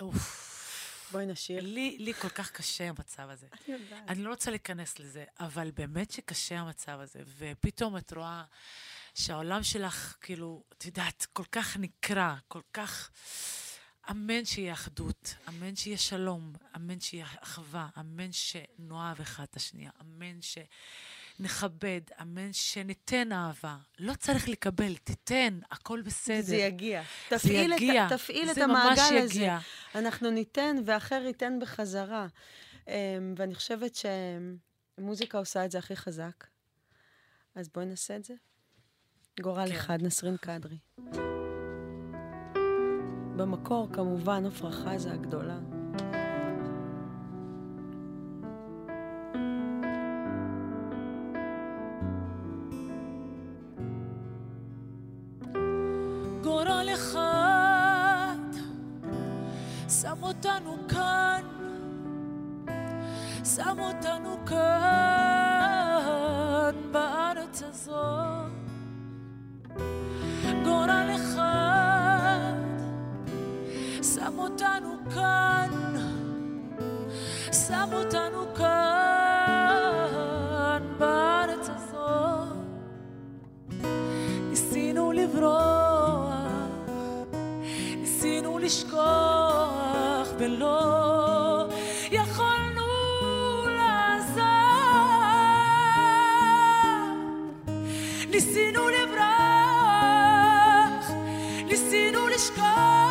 אוף. 0.00 1.08
בואי 1.12 1.26
נשיר. 1.26 1.60
לי, 1.60 1.96
לי 1.98 2.14
כל 2.14 2.28
כך 2.28 2.50
קשה 2.50 2.88
המצב 2.88 3.28
הזה. 3.30 3.46
אני 3.52 3.74
יודעת. 3.74 4.08
אני 4.08 4.22
לא 4.22 4.30
רוצה 4.30 4.50
להיכנס 4.50 4.98
לזה, 4.98 5.24
אבל 5.40 5.70
באמת 5.70 6.10
שקשה 6.10 6.58
המצב 6.58 7.00
הזה. 7.00 7.20
ופתאום 7.38 7.96
את 7.96 8.12
רואה 8.12 8.44
שהעולם 9.14 9.62
שלך, 9.62 10.16
כאילו, 10.20 10.64
את 10.72 10.84
יודעת, 10.84 11.26
כל 11.32 11.44
כך 11.52 11.76
נקרע, 11.76 12.36
כל 12.48 12.62
כך... 12.72 13.10
אמן 14.10 14.44
שיהיה 14.44 14.72
אחדות, 14.72 15.34
אמן 15.48 15.76
שיהיה 15.76 15.98
שלום, 15.98 16.52
אמן 16.76 17.00
שיהיה 17.00 17.26
אחווה, 17.40 17.88
אמן 18.00 18.32
שנאהב 18.32 19.20
אחד 19.20 19.42
את 19.42 19.56
השנייה, 19.56 19.90
אמן 20.00 20.42
שנכבד, 21.36 22.00
אמן 22.22 22.52
שניתן 22.52 23.32
אהבה. 23.32 23.76
לא 23.98 24.14
צריך 24.14 24.48
לקבל, 24.48 24.96
תיתן, 24.96 25.58
הכל 25.70 26.00
בסדר. 26.00 26.42
זה 26.42 26.56
יגיע. 26.56 27.02
זה 27.30 27.38
תפעיל, 27.38 27.72
יגיע. 27.72 28.06
את, 28.06 28.12
תפעיל 28.12 28.50
את 28.50 28.54
זה 28.54 28.64
המעגל 28.64 29.18
הזה. 29.18 29.34
יגיע. 29.34 29.58
אנחנו 29.94 30.30
ניתן 30.30 30.76
ואחר 30.84 31.22
ייתן 31.26 31.58
בחזרה. 31.60 32.26
Um, 32.84 32.88
ואני 33.36 33.54
חושבת 33.54 33.98
שמוזיקה 34.98 35.38
עושה 35.38 35.64
את 35.64 35.70
זה 35.70 35.78
הכי 35.78 35.96
חזק. 35.96 36.46
אז 37.54 37.68
בואי 37.68 37.86
נעשה 37.86 38.16
את 38.16 38.24
זה. 38.24 38.34
גורל 39.40 39.68
כן. 39.68 39.74
אחד, 39.74 40.02
נסרין 40.02 40.36
קדרי. 40.36 40.78
במקור, 43.36 43.88
כמובן, 43.92 44.46
עפרה 44.46 44.72
חזה 44.72 45.12
הגדולה. 45.12 45.81
ניסינו 98.32 98.88
לברוח, 98.88 99.22
ניסינו 101.66 102.28
לשכוח, 102.28 103.01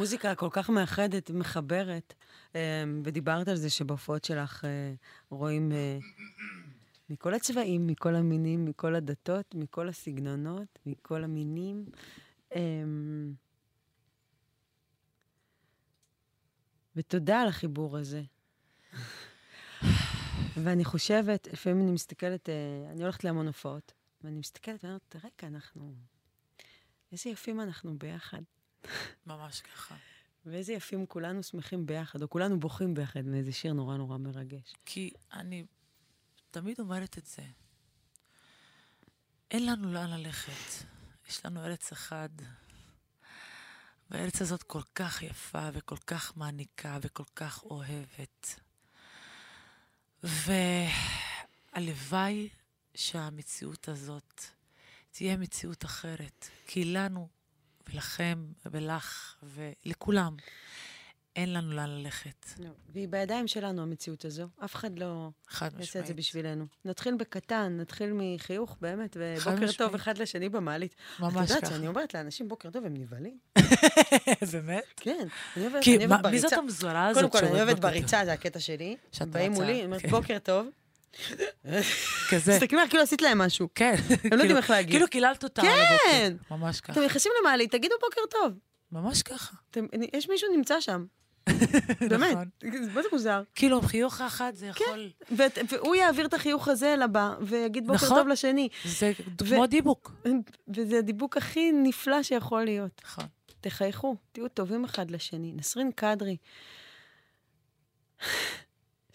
מוזיקה 0.00 0.34
כל 0.34 0.48
כך 0.52 0.70
מאחדת, 0.70 1.30
מחברת. 1.30 2.14
אמ, 2.54 3.02
ודיברת 3.04 3.48
על 3.48 3.56
זה 3.56 3.70
שבהופעות 3.70 4.24
שלך 4.24 4.64
אה, 4.64 4.94
רואים 5.30 5.72
אה, 5.72 5.98
מכל 7.10 7.34
הצבעים, 7.34 7.86
מכל 7.86 8.14
המינים, 8.14 8.64
מכל 8.64 8.94
הדתות, 8.94 9.54
מכל 9.54 9.88
הסגנונות, 9.88 10.78
מכל 10.86 11.24
המינים. 11.24 11.84
אמ, 12.54 13.32
ותודה 16.96 17.40
על 17.40 17.48
החיבור 17.48 17.98
הזה. 17.98 18.22
ואני 20.56 20.84
חושבת, 20.84 21.48
לפעמים 21.52 21.82
אני 21.82 21.92
מסתכלת, 21.92 22.48
אה, 22.48 22.54
אני 22.92 23.02
הולכת 23.02 23.24
להמון 23.24 23.46
הופעות, 23.46 23.92
ואני 24.24 24.38
מסתכלת 24.38 24.84
ואני 24.84 24.92
אומרת, 24.92 25.16
רגע, 25.16 25.54
אנחנו... 25.54 25.94
איזה 27.12 27.30
יפים 27.30 27.60
אנחנו 27.60 27.98
ביחד. 27.98 28.42
ממש 29.26 29.60
ככה. 29.60 29.94
ואיזה 30.46 30.72
יפים 30.72 31.06
כולנו 31.06 31.42
שמחים 31.42 31.86
ביחד, 31.86 32.22
או 32.22 32.30
כולנו 32.30 32.60
בוכים 32.60 32.94
ביחד 32.94 33.24
מאיזה 33.24 33.52
שיר 33.52 33.72
נורא 33.72 33.96
נורא 33.96 34.18
מרגש. 34.18 34.74
כי 34.86 35.10
אני 35.32 35.64
תמיד 36.50 36.80
אומרת 36.80 37.18
את 37.18 37.26
זה. 37.26 37.42
אין 39.50 39.66
לנו 39.66 39.92
לאן 39.92 40.10
ללכת. 40.10 40.84
יש 41.28 41.46
לנו 41.46 41.64
ארץ 41.64 41.92
אחד, 41.92 42.28
והארץ 44.10 44.42
הזאת 44.42 44.62
כל 44.62 44.82
כך 44.94 45.22
יפה 45.22 45.68
וכל 45.72 45.96
כך 45.96 46.36
מעניקה 46.36 46.98
וכל 47.02 47.24
כך 47.36 47.62
אוהבת. 47.62 48.60
והלוואי 51.72 52.48
שהמציאות 52.94 53.88
הזאת 53.88 54.44
תהיה 55.10 55.36
מציאות 55.36 55.84
אחרת. 55.84 56.48
כי 56.66 56.84
לנו 56.84 57.28
ולכם, 57.92 58.44
ולך, 58.66 59.34
ולכולם. 59.42 60.36
אין 61.36 61.52
לנו 61.52 61.72
לאן 61.72 61.90
ללכת. 61.90 62.46
לא, 62.58 62.68
והיא 62.88 63.08
בידיים 63.08 63.48
שלנו, 63.48 63.82
המציאות 63.82 64.24
הזו. 64.24 64.46
אף 64.64 64.74
אחד 64.74 64.98
לא 64.98 65.30
יעשה 65.78 65.98
את 65.98 66.06
זה. 66.06 66.14
בשבילנו. 66.14 66.64
נתחיל 66.84 67.14
בקטן, 67.14 67.76
נתחיל 67.80 68.12
מחיוך, 68.12 68.76
באמת, 68.80 69.16
ובוקר. 69.20 69.72
טוב 69.78 69.94
אחד 69.94 70.18
לשני 70.18 70.48
במעלית. 70.48 70.94
ממש 71.20 71.34
את 71.34 71.40
יודעת 71.40 71.64
ככה. 71.64 71.74
שאני 71.74 71.88
אומרת 71.88 72.14
לאנשים 72.14 72.48
בוקר 72.48 72.70
טוב, 72.70 72.84
הם 72.84 72.94
נבהלים? 72.96 73.38
באמת? 74.52 74.84
כן. 74.96 75.26
אני 75.56 75.66
אוהבת 75.66 75.86
אוהבת 75.88 76.26
מי 76.26 76.38
זאת 76.38 76.50
בריצה. 76.50 76.56
המזורה 76.56 77.06
הזאת 77.06 77.22
קודם 77.22 77.32
כל, 77.32 77.48
אני 77.48 77.62
אוהבת? 77.62 77.78
בריצה, 77.78 78.24
זה 78.24 78.32
הקטע 78.32 78.60
שלי. 78.60 78.96
שאת 79.12 79.28
באים 79.28 79.52
מולי, 79.52 79.72
אני 79.72 79.84
אומרת, 79.84 80.02
כן. 80.02 80.10
בוקר 80.10 80.38
טוב. 80.38 80.68
כזה. 82.30 82.52
מסתכלים 82.56 82.78
עליך 82.78 82.90
כאילו 82.90 83.02
עשית 83.02 83.22
להם 83.22 83.38
משהו. 83.38 83.68
כן. 83.74 83.94
הם 84.08 84.08
לא 84.08 84.14
יודעים 84.24 84.40
כאילו- 84.40 84.56
איך 84.56 84.70
להגיד. 84.70 84.90
כאילו 84.92 85.08
קיללת 85.08 85.44
אותה 85.44 85.62
על 85.62 85.68
כן! 86.06 86.32
ממש 86.50 86.80
ככה. 86.80 86.92
אתם 86.92 87.02
נכנסים 87.02 87.32
למעלית, 87.40 87.72
תגידו 87.72 87.94
בוקר 88.00 88.20
טוב. 88.30 88.52
ממש 88.92 89.22
ככה. 89.22 89.54
יש 90.12 90.28
מישהו 90.28 90.48
נמצא 90.56 90.80
שם. 90.80 91.04
באמת. 92.10 92.30
נכון. 92.30 92.48
מה 92.94 93.02
זה 93.02 93.08
מוזר? 93.12 93.42
כאילו, 93.54 93.80
חיוך 93.82 94.20
אחד 94.20 94.52
זה 94.54 94.70
כן. 94.74 94.84
יכול... 94.84 95.10
ואת- 95.36 95.58
והוא 95.68 95.94
יעביר 95.94 96.26
את 96.26 96.34
החיוך 96.34 96.68
הזה 96.68 96.94
לבא, 96.98 97.34
ויגיד 97.40 97.86
בוקר 97.86 98.06
נכון. 98.06 98.18
טוב 98.18 98.28
לשני. 98.28 98.68
זה 98.84 99.12
כמו 99.48 99.66
דיבוק. 99.66 100.12
וזה 100.76 100.98
הדיבוק 100.98 101.36
הכי 101.36 101.72
נפלא 101.72 102.22
שיכול 102.22 102.64
להיות. 102.64 103.00
נכון. 103.04 103.24
תחייכו, 103.60 104.16
תהיו 104.32 104.48
טובים 104.48 104.84
אחד 104.84 105.10
לשני. 105.10 105.52
נסרין 105.56 105.90
קדרי, 105.92 106.36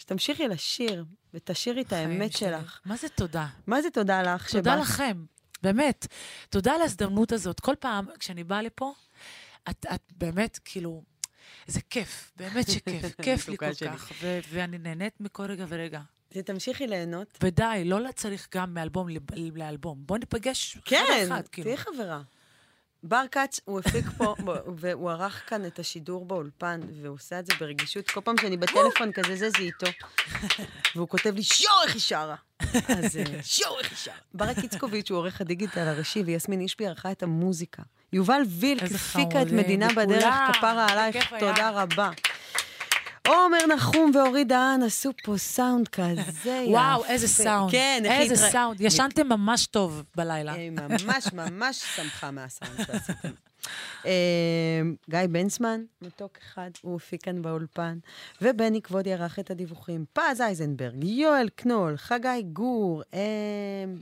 שתמשיכי 0.05 0.47
לשיר, 0.47 1.05
ותשאירי 1.33 1.81
את 1.81 1.93
האמת 1.93 2.31
שלי. 2.33 2.49
שלך. 2.49 2.79
מה 2.85 2.97
זה 2.97 3.09
תודה? 3.09 3.47
מה 3.67 3.81
זה 3.81 3.89
תודה 3.89 4.21
לך 4.21 4.51
תודה 4.51 4.71
שבאת? 4.73 4.81
לכם, 4.87 5.25
באמת. 5.63 6.07
תודה 6.49 6.73
על 6.73 6.81
ההזדמנות 6.81 7.31
הזאת. 7.31 7.59
כל 7.59 7.73
פעם 7.79 8.05
כשאני 8.19 8.43
באה 8.43 8.61
לפה, 8.61 8.93
את, 9.69 9.85
את 9.93 10.01
באמת, 10.17 10.59
כאילו, 10.65 11.03
זה 11.67 11.81
כיף, 11.89 12.31
באמת 12.37 12.71
שכיף. 12.71 13.05
כיף 13.23 13.47
לי 13.49 13.57
כל 13.57 13.73
שלי. 13.73 13.89
כך, 13.89 14.11
ו- 14.21 14.39
ואני 14.49 14.77
נהנית 14.77 15.13
מכל 15.21 15.43
רגע 15.43 15.65
ורגע. 15.69 16.01
תמשיכי 16.45 16.87
ליהנות. 16.87 17.37
ודי, 17.43 17.81
לא 17.85 18.11
צריך 18.15 18.47
גם 18.55 18.73
מאלבום 18.73 19.09
לב- 19.09 19.35
לאלבום. 19.55 20.03
בוא 20.05 20.17
ניפגש 20.17 20.77
כן, 20.85 21.03
אחד 21.09 21.25
אחד, 21.25 21.47
כאילו. 21.47 21.65
תהיי 21.65 21.77
חברה. 21.77 22.21
בר 23.07 23.23
כץ, 23.31 23.59
הוא 23.65 23.79
הפיק 23.79 24.05
פה, 24.17 24.35
והוא 24.77 25.11
ערך 25.11 25.43
כאן 25.47 25.65
את 25.65 25.79
השידור 25.79 26.25
באולפן, 26.25 26.79
והוא 27.01 27.15
עושה 27.15 27.39
את 27.39 27.45
זה 27.45 27.53
ברגישות. 27.59 28.11
כל 28.11 28.21
פעם 28.21 28.35
שאני 28.41 28.57
בטלפון 28.57 29.11
כזה, 29.13 29.35
זה 29.35 29.49
זה 29.49 29.57
איתו. 29.57 29.87
והוא 30.95 31.07
כותב 31.07 31.35
לי, 31.35 31.43
שואו, 31.43 31.83
איך 31.83 31.93
היא 31.93 32.01
שרה. 32.01 32.35
אז 32.73 33.17
שואו, 33.43 33.79
איך 33.79 33.89
היא 33.89 33.97
שרה. 33.97 34.15
ברק 34.33 34.57
איצקוביץ' 34.57 35.11
הוא 35.11 35.17
עורך 35.17 35.41
הדיגיטל 35.41 35.87
הראשי, 35.87 36.21
ויסמין 36.21 36.61
אישבי 36.61 36.87
ערכה 36.87 37.11
את 37.11 37.23
המוזיקה. 37.23 37.83
יובל 38.13 38.41
וילק 38.47 38.83
הפיקה 38.83 39.41
את 39.41 39.51
מדינה. 39.51 39.87
בדרך, 39.95 40.35
כפרה 40.53 40.85
עלייך. 40.89 41.33
תודה 41.39 41.69
רבה. 41.69 42.11
עומר 43.27 43.65
נחום 43.75 44.11
ואורי 44.13 44.43
דהן 44.43 44.83
עשו 44.83 45.11
פה 45.23 45.37
סאונד 45.37 45.87
כזה 45.87 46.21
יפה. 46.31 46.49
וואו, 46.67 47.05
איזה 47.05 47.27
סאונד. 47.27 47.71
כן, 47.71 48.03
איזה 48.05 48.35
סאונד. 48.35 48.81
ישנתם 48.81 49.27
ממש 49.27 49.65
טוב 49.65 50.03
בלילה. 50.15 50.53
היא 50.53 50.71
ממש 50.71 51.33
ממש 51.33 51.83
שמחה 51.95 52.31
מהסאונד 52.31 52.77
שעשיתם. 52.87 53.29
אה, 54.05 54.81
גיא 55.09 55.19
בנסמן, 55.29 55.81
מתוק 56.01 56.37
אחד, 56.41 56.69
הוא 56.81 56.95
הפיק 56.95 57.23
כאן 57.23 57.41
באולפן, 57.41 57.97
ובני 58.41 58.81
כבודי 58.81 59.13
ערך 59.13 59.39
את 59.39 59.51
הדיווחים. 59.51 60.05
פז 60.13 60.41
אייזנברג, 60.41 61.03
יואל 61.03 61.49
קנול, 61.55 61.97
חגי 61.97 62.43
גור, 62.53 63.01
הם 63.13 64.01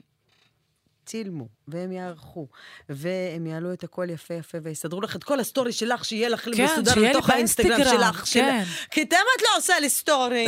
צילמו, 1.05 1.47
והם 1.67 1.91
יערכו, 1.91 2.47
והם 2.89 3.45
יעלו 3.47 3.73
את 3.73 3.83
הכל 3.83 4.07
יפה 4.09 4.33
יפה, 4.33 4.57
ויסדרו 4.63 5.01
לך 5.01 5.15
את 5.15 5.23
כל 5.23 5.39
הסטורי 5.39 5.73
שלך, 5.73 6.05
שיהיה 6.05 6.29
לך 6.29 6.41
כן, 6.45 6.51
מסודר 6.51 6.93
שיהיה 6.93 7.07
לי 7.11 7.17
לתוך 7.17 7.29
האינסטגרם 7.29 7.69
באינסטגרם, 7.69 7.99
שלך. 8.13 8.25
כן. 8.33 8.63
של- 8.65 8.87
כי 8.91 9.05
תמה 9.05 9.19
את 9.37 9.41
לא 9.41 9.57
עושה 9.57 9.79
לי 9.79 9.89
סטורי. 9.89 10.45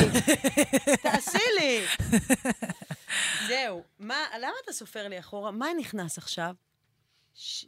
תעשי 1.02 1.38
לי. 1.60 1.86
זהו. 3.48 3.84
מה, 4.00 4.16
למה 4.40 4.54
אתה 4.64 4.74
סופר 4.74 5.08
לי 5.08 5.20
אחורה? 5.20 5.52
מה 5.52 5.68
נכנס 5.80 6.18
עכשיו? 6.18 6.56
ש... 7.36 7.66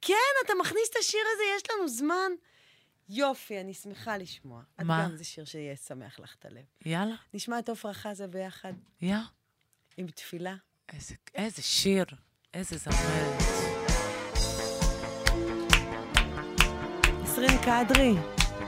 כן, 0.00 0.14
אתה 0.46 0.52
מכניס 0.60 0.90
את 0.90 0.96
השיר 1.00 1.20
הזה, 1.34 1.42
יש 1.56 1.62
לנו 1.70 1.88
זמן. 1.88 2.32
יופי, 3.08 3.60
אני 3.60 3.74
שמחה 3.74 4.16
לשמוע. 4.16 4.62
את 4.80 4.84
מה? 4.84 5.04
גם 5.04 5.16
זה 5.16 5.24
שיר 5.24 5.44
שיהיה 5.44 5.76
שמח 5.76 6.20
לך 6.20 6.34
את 6.38 6.44
הלב. 6.44 6.64
יאללה, 6.86 7.14
נשמע 7.34 7.58
את 7.58 7.68
עפרה 7.68 7.94
חזה 7.94 8.26
ביחד 8.26 8.72
יא. 9.02 9.16
עם 9.96 10.06
תפילה. 10.08 10.54
איזה, 10.96 11.14
איזה 11.34 11.62
שיר, 11.62 12.04
איזה 12.54 12.76
זמרת. 12.76 13.42
נסרין 17.22 17.58
קדרי, 17.58 18.14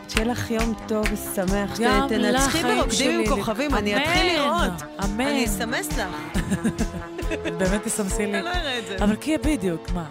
שיהיה 0.09 0.27
לך 0.27 0.51
יום 0.51 0.75
טוב 0.89 1.07
ושמח. 1.12 1.81
גם 1.81 2.07
תנצחי 2.09 2.62
ברוקדים 2.62 3.20
עם. 3.20 3.27
כוכבים, 3.27 3.75
אני 3.75 3.97
אתחיל 3.97 4.33
לראות. 4.33 4.83
אמן. 5.05 5.20
אני 5.27 5.45
אסמס 5.47 5.89
לך. 5.99 6.39
באמת 7.59 7.83
תסמסי 7.83 8.27
לי. 8.27 8.35
אני 8.35 8.43
לא 8.43 8.51
אראה 8.51 8.79
את 8.79 8.87
זה. 8.87 8.97
אבל 9.05 9.16
כי 9.16 9.39
בדיוק, 9.39 9.91
מה? 9.91 10.09